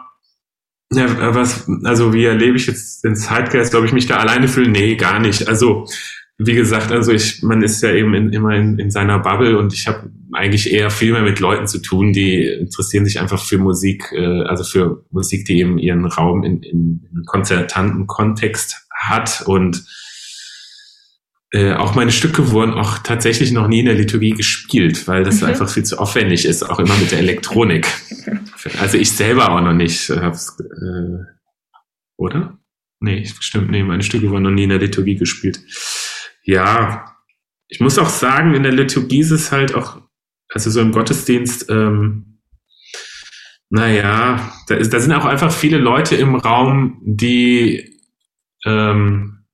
ja, 0.90 1.34
was, 1.34 1.68
also 1.84 2.14
wie 2.14 2.24
erlebe 2.24 2.56
ich 2.56 2.66
jetzt 2.66 3.04
den 3.04 3.14
Zeitgeist, 3.14 3.72
glaube 3.72 3.86
ich, 3.86 3.92
mich 3.92 4.06
da 4.06 4.16
alleine 4.16 4.48
fühle? 4.48 4.70
Nee, 4.70 4.96
gar 4.96 5.18
nicht. 5.18 5.46
Also 5.46 5.86
wie 6.40 6.54
gesagt, 6.54 6.92
also 6.92 7.12
ich, 7.12 7.42
man 7.42 7.62
ist 7.62 7.82
ja 7.82 7.92
eben 7.92 8.14
in, 8.14 8.32
immer 8.32 8.54
in, 8.54 8.78
in 8.78 8.92
seiner 8.92 9.18
Bubble 9.18 9.58
und 9.58 9.74
ich 9.74 9.88
habe 9.88 10.08
eigentlich 10.32 10.72
eher 10.72 10.88
viel 10.88 11.12
mehr 11.12 11.22
mit 11.22 11.40
Leuten 11.40 11.66
zu 11.66 11.80
tun, 11.80 12.12
die 12.12 12.44
interessieren 12.44 13.04
sich 13.04 13.18
einfach 13.18 13.44
für 13.44 13.58
Musik, 13.58 14.12
äh, 14.12 14.42
also 14.44 14.62
für 14.62 15.04
Musik, 15.10 15.46
die 15.46 15.58
eben 15.58 15.78
ihren 15.78 16.04
Raum 16.06 16.44
in, 16.44 16.62
in, 16.62 17.24
konzertanten 17.26 18.06
Kontext 18.06 18.86
hat 18.96 19.42
und 19.46 19.84
äh, 21.50 21.72
auch 21.72 21.96
meine 21.96 22.12
Stücke 22.12 22.52
wurden 22.52 22.74
auch 22.74 22.98
tatsächlich 22.98 23.50
noch 23.50 23.66
nie 23.66 23.80
in 23.80 23.86
der 23.86 23.94
Liturgie 23.94 24.32
gespielt, 24.32 25.08
weil 25.08 25.24
das 25.24 25.40
mhm. 25.40 25.48
einfach 25.48 25.68
viel 25.68 25.82
zu 25.82 25.98
aufwendig 25.98 26.44
ist, 26.44 26.62
auch 26.62 26.78
immer 26.78 26.96
mit 26.98 27.10
der 27.10 27.18
Elektronik. 27.18 27.88
also 28.78 28.96
ich 28.96 29.10
selber 29.10 29.50
auch 29.50 29.60
noch 29.60 29.72
nicht. 29.72 30.08
Hab's, 30.10 30.56
äh, 30.60 31.24
oder? 32.16 32.58
Nee, 33.00 33.28
stimmt, 33.40 33.70
nee, 33.70 33.82
meine 33.82 34.02
Stücke 34.02 34.30
wurden 34.30 34.42
noch 34.42 34.50
nie 34.50 34.64
in 34.64 34.70
der 34.70 34.78
Liturgie 34.78 35.16
gespielt 35.16 35.60
ja, 36.48 37.14
ich 37.68 37.78
muss 37.78 37.98
auch 37.98 38.08
sagen, 38.08 38.54
in 38.54 38.62
der 38.62 38.72
Liturgie 38.72 39.20
ist 39.20 39.30
es 39.30 39.52
halt 39.52 39.74
auch, 39.74 40.00
also 40.48 40.70
so 40.70 40.80
im 40.80 40.92
Gottesdienst, 40.92 41.68
ähm, 41.68 42.40
naja, 43.68 44.50
da, 44.66 44.76
ist, 44.76 44.94
da 44.94 44.98
sind 44.98 45.12
auch 45.12 45.26
einfach 45.26 45.52
viele 45.52 45.76
Leute 45.76 46.16
im 46.16 46.36
Raum, 46.36 47.02
die, 47.02 48.00
ähm, 48.64 49.44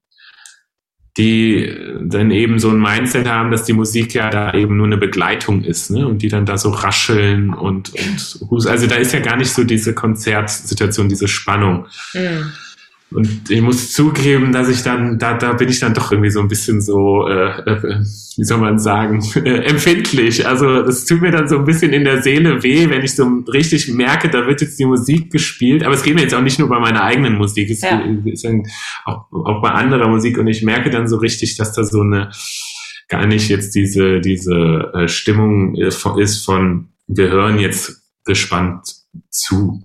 die 1.17 1.77
dann 2.01 2.31
eben 2.31 2.61
so 2.61 2.71
ein 2.71 2.81
Mindset 2.81 3.27
haben, 3.27 3.51
dass 3.51 3.65
die 3.65 3.73
Musik 3.73 4.15
ja 4.15 4.31
da 4.31 4.55
eben 4.55 4.77
nur 4.77 4.87
eine 4.87 4.97
Begleitung 4.97 5.65
ist, 5.65 5.91
ne? 5.91 6.07
Und 6.07 6.23
die 6.23 6.29
dann 6.29 6.47
da 6.47 6.57
so 6.57 6.71
rascheln 6.71 7.55
und, 7.55 7.93
und 7.93 8.67
also 8.69 8.87
da 8.87 8.95
ist 8.97 9.13
ja 9.13 9.21
gar 9.21 9.37
nicht 9.37 9.51
so 9.51 9.65
diese 9.65 9.95
Konzertsituation, 9.95 11.09
diese 11.09 11.27
Spannung. 11.27 11.89
Mhm. 12.13 12.53
Und 13.15 13.49
ich 13.49 13.63
muss 13.63 13.93
zugeben, 13.93 14.51
dass 14.51 14.69
ich 14.69 14.83
dann, 14.83 15.21
da, 15.21 15.35
da 15.35 15.53
bin 15.53 15.69
ich 15.69 15.79
dann 15.79 15.95
doch 15.95 16.11
irgendwie 16.11 16.31
so 16.31 16.41
ein 16.41 16.49
bisschen 16.49 16.81
so, 16.81 17.29
äh, 17.29 17.61
äh, 17.61 18.01
wie 18.37 18.45
soll 18.45 18.59
man 18.59 18.81
sagen, 18.81 19.23
äh, 19.37 19.67
empfindlich. 19.67 20.47
Also 20.47 20.83
das 20.83 21.05
tut 21.05 21.21
mir 21.21 21.31
dann 21.31 21.47
so 21.47 21.59
ein 21.59 21.65
bisschen 21.65 21.93
in 21.93 22.03
der 22.03 22.23
Seele 22.23 22.63
weh, 22.65 22.91
wenn 22.91 23.03
ich 23.03 23.15
so 23.15 23.25
richtig 23.47 23.89
merke, 23.89 24.29
da 24.29 24.49
wird 24.49 24.63
jetzt 24.63 24.81
die 24.81 24.85
Musik 24.85 25.31
gespielt. 25.31 25.85
Aber 25.85 25.95
es 25.95 26.03
geht 26.03 26.17
mir 26.17 26.23
jetzt 26.23 26.35
auch 26.35 26.43
nicht 26.43 26.59
nur 26.59 26.69
bei 26.69 26.81
meiner 26.81 27.05
eigenen 27.05 27.37
Musik, 27.37 27.71
es 27.71 27.83
ja. 27.83 28.03
ist 28.25 28.47
auch, 29.05 29.31
auch 29.31 29.63
bei 29.63 29.71
anderer 29.71 30.09
Musik. 30.09 30.37
Und 30.37 30.49
ich 30.49 30.63
merke 30.63 30.91
dann 30.91 31.07
so 31.07 31.19
richtig, 31.19 31.57
dass 31.57 31.73
da 31.73 31.85
so 31.85 32.01
eine 32.01 32.31
gar 33.09 33.27
nicht 33.27 33.49
jetzt 33.49 33.77
diese, 33.77 34.21
diese 34.21 34.93
äh, 34.93 35.09
Stimmung 35.09 35.77
ist 35.77 36.03
von, 36.45 36.89
wir 37.07 37.31
hören 37.31 37.61
jetzt 37.61 38.03
gespannt 38.25 38.83
zu. 39.31 39.83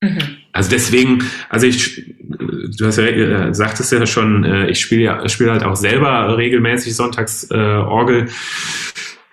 Mhm. 0.00 0.18
Also 0.52 0.70
deswegen, 0.70 1.22
also 1.50 1.66
ich, 1.66 2.14
du 2.38 2.86
hast 2.86 2.98
ja, 2.98 3.04
äh, 3.04 3.54
sagtest 3.54 3.92
ja 3.92 4.06
schon, 4.06 4.44
äh, 4.44 4.68
ich 4.68 4.80
spiele 4.80 5.02
ja, 5.02 5.28
spiele 5.28 5.52
halt 5.52 5.64
auch 5.64 5.76
selber 5.76 6.36
regelmäßig 6.36 6.94
sonntags 6.94 7.50
äh, 7.50 7.54
Orgel. 7.54 8.28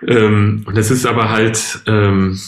Ähm, 0.07 0.63
und 0.65 0.77
das 0.77 0.91
ist 0.91 1.05
aber 1.05 1.29
halt, 1.29 1.81
ähm, 1.87 2.39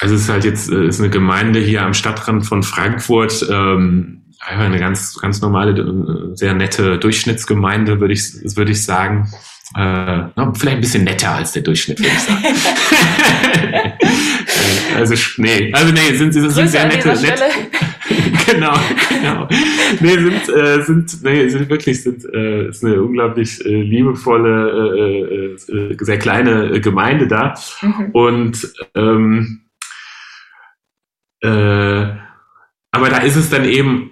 also 0.00 0.14
es 0.14 0.22
ist 0.22 0.28
halt 0.28 0.44
jetzt, 0.44 0.70
äh, 0.70 0.86
ist 0.86 1.00
eine 1.00 1.10
Gemeinde 1.10 1.60
hier 1.60 1.82
am 1.82 1.94
Stadtrand 1.94 2.46
von 2.46 2.62
Frankfurt, 2.62 3.46
ähm, 3.50 4.22
eine 4.46 4.78
ganz, 4.78 5.18
ganz 5.20 5.40
normale, 5.40 5.80
äh, 5.80 6.36
sehr 6.36 6.54
nette 6.54 6.98
Durchschnittsgemeinde, 6.98 8.00
würde 8.00 8.14
ich, 8.14 8.34
würde 8.56 8.72
ich 8.72 8.84
sagen. 8.84 9.32
Äh, 9.76 10.24
vielleicht 10.54 10.76
ein 10.76 10.80
bisschen 10.80 11.04
netter 11.04 11.30
als 11.30 11.52
der 11.52 11.62
Durchschnitt, 11.62 12.00
würde 12.00 12.12
ich 12.12 12.20
sagen. 12.20 12.42
also, 14.96 15.14
nee, 15.36 15.72
also 15.72 15.92
nee, 15.92 16.14
sind, 16.14 16.32
sind, 16.32 16.50
sind 16.50 16.68
sehr 16.68 16.86
nette, 16.86 17.08
nette 17.08 17.44
genau, 18.62 18.74
genau. 19.08 19.48
Nee, 20.00 20.18
sind, 20.18 20.48
äh, 20.48 20.82
sind, 20.82 21.22
nee, 21.22 21.48
sind 21.48 21.68
wirklich, 21.68 22.02
sind, 22.02 22.24
äh, 22.32 22.68
ist 22.68 22.84
eine 22.84 23.02
unglaublich 23.02 23.64
äh, 23.64 23.82
liebevolle, 23.82 25.56
äh, 25.68 25.72
äh, 25.72 25.96
sehr 26.00 26.18
kleine 26.18 26.80
Gemeinde 26.80 27.26
da. 27.26 27.54
Mhm. 27.80 28.10
Und 28.12 28.72
ähm, 28.94 29.60
äh, 31.40 32.06
aber 32.94 33.08
da 33.08 33.18
ist 33.18 33.36
es 33.36 33.50
dann 33.50 33.64
eben, 33.64 34.10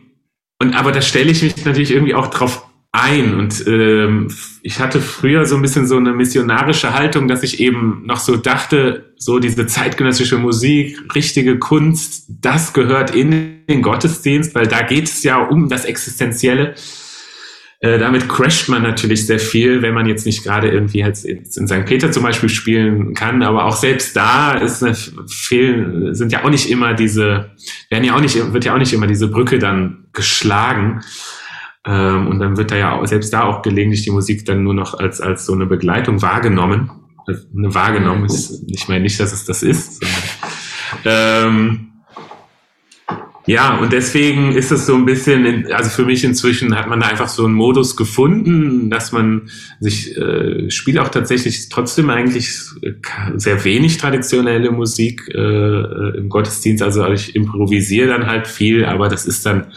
und 0.59 0.75
aber 0.75 0.93
da 0.93 1.01
stelle 1.01 1.31
ich 1.31 1.43
mich 1.43 1.65
natürlich 1.65 1.93
irgendwie 1.93 2.15
auch 2.15 2.29
drauf 2.29 2.70
ein. 2.93 3.35
Und 3.35 3.65
ähm, 3.67 4.29
ich 4.63 4.81
hatte 4.81 5.01
früher 5.01 5.47
so 5.47 5.57
ein 5.57 5.63
bisschen 5.63 5.87
so 5.87 5.97
eine 5.97 6.13
missionarische 6.13 6.95
Haltung, 6.95 7.29
dass 7.29 7.43
ich 7.43 7.61
eben 7.61 8.03
noch 8.05 8.19
so 8.19 8.37
dachte, 8.37 9.13
so 9.17 9.39
diese 9.39 9.67
zeitgenössische 9.67 10.39
Musik, 10.39 10.99
richtige 11.15 11.59
Kunst, 11.59 12.25
das 12.29 12.73
gehört 12.73 13.15
in 13.15 13.65
den 13.69 13.83
Gottesdienst, 13.83 14.55
weil 14.55 14.67
da 14.67 14.83
geht 14.83 15.05
es 15.05 15.23
ja 15.23 15.39
um 15.39 15.69
das 15.69 15.85
Existenzielle. 15.85 16.75
Äh, 17.83 17.99
damit 17.99 18.29
crasht 18.29 18.69
man 18.69 18.83
natürlich 18.83 19.27
sehr 19.27 19.39
viel, 19.39 19.81
wenn 19.81 19.95
man 19.95 20.07
jetzt 20.07 20.27
nicht 20.27 20.45
gerade 20.45 20.69
irgendwie 20.69 21.03
halt 21.03 21.25
in 21.25 21.47
St. 21.47 21.87
Peter 21.87 22.13
zum 22.13 22.25
Beispiel 22.25 22.51
spielen 22.51 23.15
kann, 23.15 23.43
aber 23.43 23.65
auch 23.65 23.77
selbst 23.77 24.15
da 24.15 24.53
ist 24.53 24.83
eine 24.83 24.95
fehlen, 25.27 26.15
sind 26.15 26.31
ja 26.31 26.45
auch 26.45 26.51
nicht 26.51 26.69
immer 26.69 26.93
diese, 26.93 27.53
werden 27.89 28.05
ja 28.05 28.15
auch 28.15 28.21
nicht, 28.21 28.53
wird 28.53 28.67
ja 28.67 28.75
auch 28.75 28.79
nicht 28.79 28.93
immer 28.93 29.07
diese 29.07 29.29
Brücke 29.29 29.59
dann 29.59 30.05
geschlagen. 30.13 31.01
Ähm, 31.87 32.27
und 32.29 32.39
dann 32.41 32.57
wird 32.57 32.71
da 32.71 32.77
ja 32.77 32.93
auch, 32.93 33.07
selbst 33.07 33.33
da 33.33 33.45
auch 33.45 33.63
gelegentlich 33.63 34.03
die 34.03 34.11
Musik 34.11 34.45
dann 34.45 34.63
nur 34.63 34.75
noch 34.75 34.95
als, 34.95 35.21
als 35.21 35.47
so 35.47 35.55
eine 35.55 35.67
Begleitung 35.67 36.21
wahrgenommen. 36.23 36.91
Eine 37.27 37.75
wahrgenommen 37.75 38.25
ist, 38.25 38.65
ich 38.67 38.89
meine 38.89 39.03
nicht, 39.03 39.21
dass 39.21 39.33
es 39.33 39.45
das 39.45 39.63
ist. 39.63 40.03
Ähm, 41.05 41.91
ja, 43.47 43.79
und 43.79 43.93
deswegen 43.93 44.53
ist 44.53 44.71
es 44.71 44.87
so 44.87 44.95
ein 44.95 45.07
bisschen, 45.07 45.73
also 45.73 45.91
für 45.91 46.05
mich 46.05 46.23
inzwischen 46.25 46.77
hat 46.77 46.89
man 46.89 47.01
da 47.01 47.07
einfach 47.07 47.29
so 47.29 47.45
einen 47.47 47.55
Modus 47.55 47.97
gefunden, 47.97 48.91
dass 48.91 49.13
man 49.13 49.51
sich, 49.81 50.17
äh, 50.17 50.71
spielt 50.71 50.99
auch 50.99 51.09
tatsächlich 51.09 51.69
trotzdem 51.69 52.11
eigentlich 52.11 52.53
sehr 53.37 53.65
wenig 53.65 53.97
traditionelle 53.97 54.71
Musik 54.71 55.23
äh, 55.35 56.19
im 56.19 56.29
Gottesdienst. 56.29 56.83
Also 56.83 57.07
ich 57.09 57.35
improvisiere 57.35 58.09
dann 58.09 58.27
halt 58.27 58.47
viel, 58.47 58.85
aber 58.85 59.09
das 59.09 59.27
ist 59.27 59.47
dann 59.47 59.69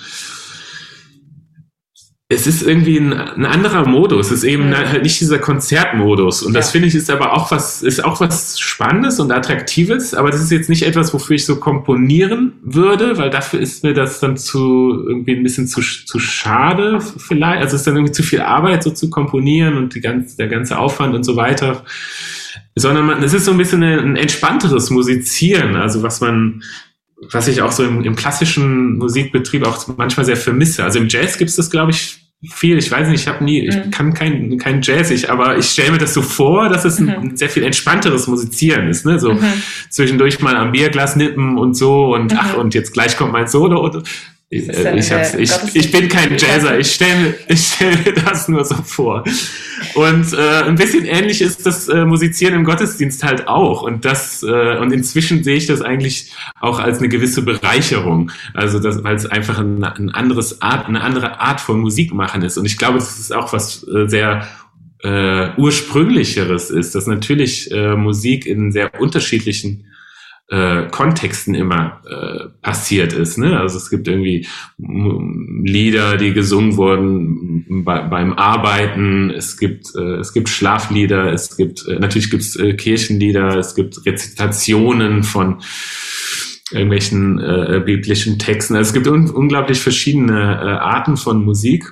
es 2.30 2.48
ist 2.48 2.64
irgendwie 2.64 2.98
ein, 2.98 3.14
ein, 3.14 3.46
anderer 3.46 3.88
Modus. 3.88 4.28
Es 4.28 4.40
ist 4.40 4.44
eben 4.44 4.70
mhm. 4.70 4.76
halt 4.76 5.04
nicht 5.04 5.20
dieser 5.20 5.40
Konzertmodus. 5.40 6.42
Und 6.42 6.54
das 6.54 6.72
finde 6.72 6.88
ich 6.88 6.96
ist 6.96 7.10
aber 7.10 7.34
auch 7.34 7.52
was, 7.52 7.84
ist 7.84 8.04
auch 8.04 8.22
was 8.22 8.60
Spannendes 8.60 9.20
und 9.20 9.32
Attraktives. 9.32 10.14
Aber 10.14 10.32
das 10.32 10.42
ist 10.42 10.52
jetzt 10.52 10.70
nicht 10.70 10.84
etwas, 10.84 11.14
wofür 11.14 11.36
ich 11.36 11.46
so 11.46 11.58
komponieren 11.58 12.54
würde, 12.64 13.18
weil 13.18 13.30
dafür 13.30 13.60
ist 13.60 13.84
mir 13.84 13.94
das 13.94 14.20
dann 14.20 14.38
zu, 14.38 15.06
irgendwie 15.08 15.36
ein 15.36 15.44
bisschen 15.44 15.68
zu, 15.68 15.82
zu 15.82 16.18
schade 16.18 17.00
vielleicht. 17.02 17.62
Also 17.62 17.76
es 17.76 17.82
ist 17.82 17.88
dann 17.88 17.96
irgendwie 17.98 18.14
zu 18.14 18.24
viel 18.24 18.42
Arbeit, 18.42 18.84
so 18.84 18.92
zu 18.92 19.10
komponieren 19.10 19.78
und 19.78 19.94
die 19.94 20.02
ganze, 20.02 20.38
der 20.38 20.48
ganze 20.48 20.80
Aufwand 20.80 21.14
und 21.14 21.24
so 21.24 21.36
weiter. 21.36 21.84
Sondern 22.76 23.06
man, 23.06 23.24
es 23.24 23.34
ist 23.34 23.46
so 23.46 23.52
ein 23.52 23.58
bisschen 23.58 23.84
ein 23.84 24.16
entspannteres 24.16 24.90
Musizieren. 24.90 25.76
Also 25.76 26.02
was 26.02 26.22
man, 26.22 26.64
was 27.32 27.48
ich 27.48 27.62
auch 27.62 27.72
so 27.72 27.84
im, 27.84 28.04
im 28.04 28.16
klassischen 28.16 28.98
Musikbetrieb 28.98 29.66
auch 29.66 29.88
manchmal 29.98 30.26
sehr 30.26 30.38
vermisse. 30.38 30.84
Also 30.84 31.00
im 31.00 31.08
Jazz 31.08 31.38
gibt 31.38 31.50
es 31.50 31.56
das, 31.56 31.70
glaube 31.70 31.92
ich, 31.92 32.24
viel. 32.52 32.78
Ich 32.78 32.92
weiß 32.92 33.08
nicht, 33.08 33.22
ich 33.22 33.28
habe 33.28 33.44
nie, 33.44 33.68
ich 33.68 33.76
mhm. 33.76 33.92
kann 33.92 34.14
kein, 34.14 34.58
kein 34.58 34.82
Jazzig, 34.82 35.30
aber 35.30 35.58
ich 35.58 35.66
stelle 35.68 35.92
mir 35.92 35.98
das 35.98 36.14
so 36.14 36.22
vor, 36.22 36.70
dass 36.70 36.84
es 36.84 37.00
ein, 37.00 37.06
mhm. 37.06 37.30
ein 37.30 37.38
sehr 37.38 37.50
viel 37.50 37.64
entspannteres 37.64 38.28
Musizieren 38.28 38.88
ist, 38.88 39.06
ne? 39.06 39.20
So 39.20 39.34
mhm. 39.34 39.54
zwischendurch 39.90 40.42
mal 40.42 40.56
am 40.56 40.72
Bierglas 40.72 41.16
nippen 41.16 41.58
und 41.58 41.76
so 41.76 42.14
und 42.14 42.36
ach, 42.38 42.54
mhm. 42.54 42.60
und 42.60 42.74
jetzt 42.74 42.94
gleich 42.94 43.16
kommt 43.16 43.32
mein 43.32 43.48
Solo 43.48 43.84
und 43.84 44.04
ich, 44.54 44.70
äh, 44.70 44.98
ich, 44.98 45.12
ich, 45.38 45.76
ich, 45.76 45.92
bin 45.92 46.08
kein 46.08 46.38
Jazzer, 46.38 46.78
ich 46.78 46.92
stelle 46.92 47.36
stell 47.56 47.98
mir 47.98 48.14
das 48.14 48.48
nur 48.48 48.64
so 48.64 48.76
vor. 48.76 49.24
Und 49.96 50.34
äh, 50.34 50.64
ein 50.64 50.76
bisschen 50.76 51.06
ähnlich 51.06 51.42
ist 51.42 51.66
das 51.66 51.88
äh, 51.88 52.06
Musizieren 52.06 52.54
im 52.56 52.64
Gottesdienst 52.64 53.24
halt 53.24 53.48
auch. 53.48 53.82
Und 53.82 54.06
das 54.06 54.44
äh, 54.44 54.78
und 54.78 54.92
inzwischen 54.92 55.44
sehe 55.44 55.56
ich 55.56 55.66
das 55.66 55.82
eigentlich 55.82 56.32
auch 56.60 56.80
als 56.80 57.00
eine 57.00 57.10
gewisse 57.10 57.42
Bereicherung. 57.42 58.32
Also 58.54 58.80
das, 58.80 59.04
weil 59.04 59.16
es 59.16 59.26
einfach 59.26 59.60
ein, 59.60 59.84
ein 59.84 60.10
anderes 60.10 60.62
Art, 60.62 60.88
eine 60.88 61.02
andere 61.02 61.40
Art 61.40 61.60
von 61.60 61.80
Musik 61.80 62.14
machen 62.14 62.44
ist. 62.44 62.58
Und 62.58 62.66
ich 62.66 62.78
glaube, 62.78 63.00
das 63.00 63.20
ist 63.20 63.34
auch 63.34 63.54
was 63.54 63.86
äh, 63.88 64.08
sehr 64.08 64.48
äh, 65.04 65.50
ursprünglicheres 65.58 66.70
ist, 66.70 66.96
dass 66.96 67.08
natürlich 67.08 67.72
äh, 67.72 67.96
Musik 67.96 68.46
in 68.46 68.72
sehr 68.72 69.00
unterschiedlichen 69.02 69.86
äh, 70.50 70.88
Kontexten 70.92 71.56
immer 71.56 72.02
äh, 72.06 72.50
passiert 72.62 73.14
ist. 73.14 73.38
Ne? 73.38 73.60
Also 73.60 73.78
es 73.78 73.90
gibt 73.90 74.08
irgendwie 74.08 74.46
Lieder, 74.78 76.18
die 76.18 76.34
gesungen 76.34 76.78
wurden 76.78 77.84
bei, 77.84 78.02
beim 78.02 78.34
Arbeiten. 78.34 79.30
Es 79.32 79.58
gibt 79.58 79.88
äh, 79.96 80.16
es 80.18 80.34
gibt 80.34 80.50
Schlaflieder. 80.50 81.32
Es 81.32 81.56
gibt 81.56 81.88
äh, 81.88 81.98
natürlich 81.98 82.30
gibt 82.30 82.44
es 82.44 82.56
äh, 82.56 82.74
Kirchenlieder. 82.74 83.58
Es 83.58 83.74
gibt 83.74 84.06
Rezitationen 84.06 85.24
von 85.24 85.62
irgendwelchen 86.72 87.40
äh, 87.40 87.82
biblischen 87.86 88.38
Texten. 88.38 88.76
Also 88.76 88.90
es 88.90 88.94
gibt 88.94 89.08
un 89.08 89.30
unglaublich 89.30 89.80
verschiedene 89.80 90.34
äh, 90.34 90.66
Arten 90.66 91.18
von 91.18 91.44
Musik 91.44 91.86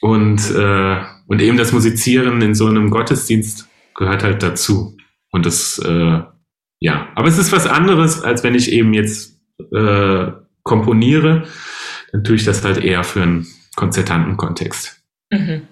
und 0.00 0.50
äh, 0.54 0.96
und 1.26 1.40
eben 1.40 1.56
das 1.56 1.72
Musizieren 1.72 2.42
in 2.42 2.54
so 2.54 2.66
einem 2.66 2.90
Gottesdienst 2.90 3.68
gehört 3.94 4.22
halt 4.22 4.42
dazu. 4.42 4.96
Und 5.30 5.46
das 5.46 5.78
äh, 5.78 6.20
ja, 6.82 7.06
aber 7.14 7.28
es 7.28 7.38
ist 7.38 7.52
was 7.52 7.68
anderes, 7.68 8.24
als 8.24 8.42
wenn 8.42 8.56
ich 8.56 8.72
eben 8.72 8.92
jetzt 8.92 9.38
äh, 9.72 10.32
komponiere. 10.64 11.46
Dann 12.10 12.24
tue 12.24 12.34
ich 12.34 12.44
das 12.44 12.64
halt 12.64 12.78
eher 12.78 13.04
für 13.04 13.22
einen 13.22 13.46
konzertanten 13.76 14.36
Kontext. 14.36 15.00
Mhm. 15.30 15.62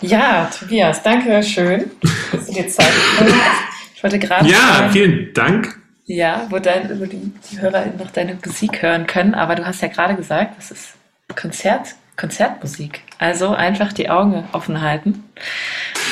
Ja, 0.00 0.50
Tobias, 0.58 1.02
danke 1.02 1.42
schön, 1.42 1.90
dass 2.32 2.46
du 2.46 2.54
dir 2.54 2.66
Zeit 2.68 2.90
genommen 3.18 3.38
hast. 3.38 3.62
Ich 3.94 4.02
wollte 4.02 4.18
gerade. 4.18 4.48
Ja, 4.48 4.56
fragen, 4.56 4.92
vielen 4.92 5.34
Dank. 5.34 5.78
Ja, 6.06 6.46
wo, 6.48 6.58
dein, 6.58 6.98
wo 6.98 7.04
die, 7.04 7.30
die 7.50 7.60
Hörer 7.60 7.84
noch 7.98 8.10
deine 8.12 8.38
Musik 8.42 8.80
hören 8.80 9.06
können. 9.06 9.34
Aber 9.34 9.56
du 9.56 9.66
hast 9.66 9.82
ja 9.82 9.88
gerade 9.88 10.16
gesagt, 10.16 10.56
das 10.56 10.70
ist 10.70 10.94
Konzert, 11.34 11.96
Konzertmusik. 12.16 13.02
Also 13.18 13.50
einfach 13.50 13.92
die 13.92 14.08
Augen 14.08 14.48
offen 14.52 14.80
halten 14.80 15.24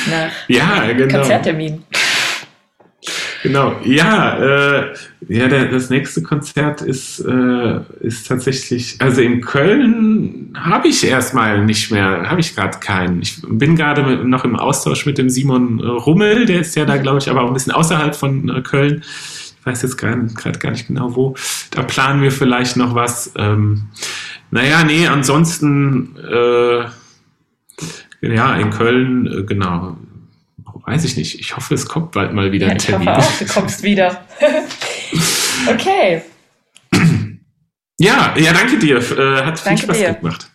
nach 0.07 0.31
ja, 0.49 0.91
genau. 0.93 1.17
Konzerttermin. 1.17 1.83
Genau, 3.45 3.75
ja, 3.83 4.39
äh, 4.39 4.95
ja, 5.27 5.47
der, 5.47 5.65
das 5.65 5.91
nächste 5.91 6.23
Konzert 6.23 6.81
ist, 6.81 7.19
äh, 7.19 7.79
ist 7.99 8.27
tatsächlich, 8.27 8.95
also 8.97 9.21
in 9.21 9.41
Köln 9.41 10.51
habe 10.57 10.87
ich 10.87 11.05
erstmal 11.05 11.63
nicht 11.63 11.91
mehr, 11.91 12.27
habe 12.27 12.39
ich 12.39 12.55
gerade 12.55 12.79
keinen. 12.79 13.21
Ich 13.21 13.43
bin 13.47 13.75
gerade 13.75 14.25
noch 14.27 14.45
im 14.45 14.55
Austausch 14.55 15.05
mit 15.05 15.19
dem 15.19 15.29
Simon 15.29 15.79
Rummel, 15.79 16.47
der 16.47 16.61
ist 16.61 16.75
ja 16.75 16.85
da, 16.85 16.97
glaube 16.97 17.19
ich, 17.19 17.29
aber 17.29 17.43
auch 17.43 17.49
ein 17.49 17.53
bisschen 17.53 17.73
außerhalb 17.73 18.15
von 18.15 18.49
äh, 18.49 18.61
Köln. 18.63 19.03
Ich 19.03 19.63
weiß 19.63 19.83
jetzt 19.83 19.97
gerade 19.97 20.57
gar 20.57 20.71
nicht 20.71 20.87
genau 20.87 21.15
wo. 21.15 21.35
Da 21.69 21.83
planen 21.83 22.23
wir 22.23 22.31
vielleicht 22.31 22.77
noch 22.77 22.95
was. 22.95 23.31
Ähm, 23.37 23.89
naja, 24.49 24.83
nee, 24.83 25.05
ansonsten, 25.05 26.15
äh, 26.17 26.85
ja, 28.21 28.55
in 28.55 28.71
Köln, 28.71 29.27
äh, 29.27 29.43
genau, 29.43 29.97
weiß 30.85 31.03
ich 31.05 31.17
nicht. 31.17 31.39
Ich 31.39 31.55
hoffe, 31.55 31.73
es 31.73 31.87
kommt 31.87 32.11
bald 32.11 32.33
mal 32.33 32.51
wieder 32.51 32.67
ja, 32.67 32.73
ein 32.73 32.77
Termin. 32.77 33.07
Ich 33.07 33.15
hoffe 33.15 33.27
auch, 33.27 33.37
du 33.39 33.45
kommst 33.45 33.83
wieder. 33.83 34.25
okay. 35.67 36.21
Ja, 37.97 38.33
ja, 38.37 38.53
danke 38.53 38.77
dir. 38.77 38.97
Äh, 38.97 39.43
hat 39.43 39.65
danke 39.65 39.69
viel 39.69 39.77
Spaß 39.77 39.97
dir. 39.97 40.13
gemacht. 40.13 40.51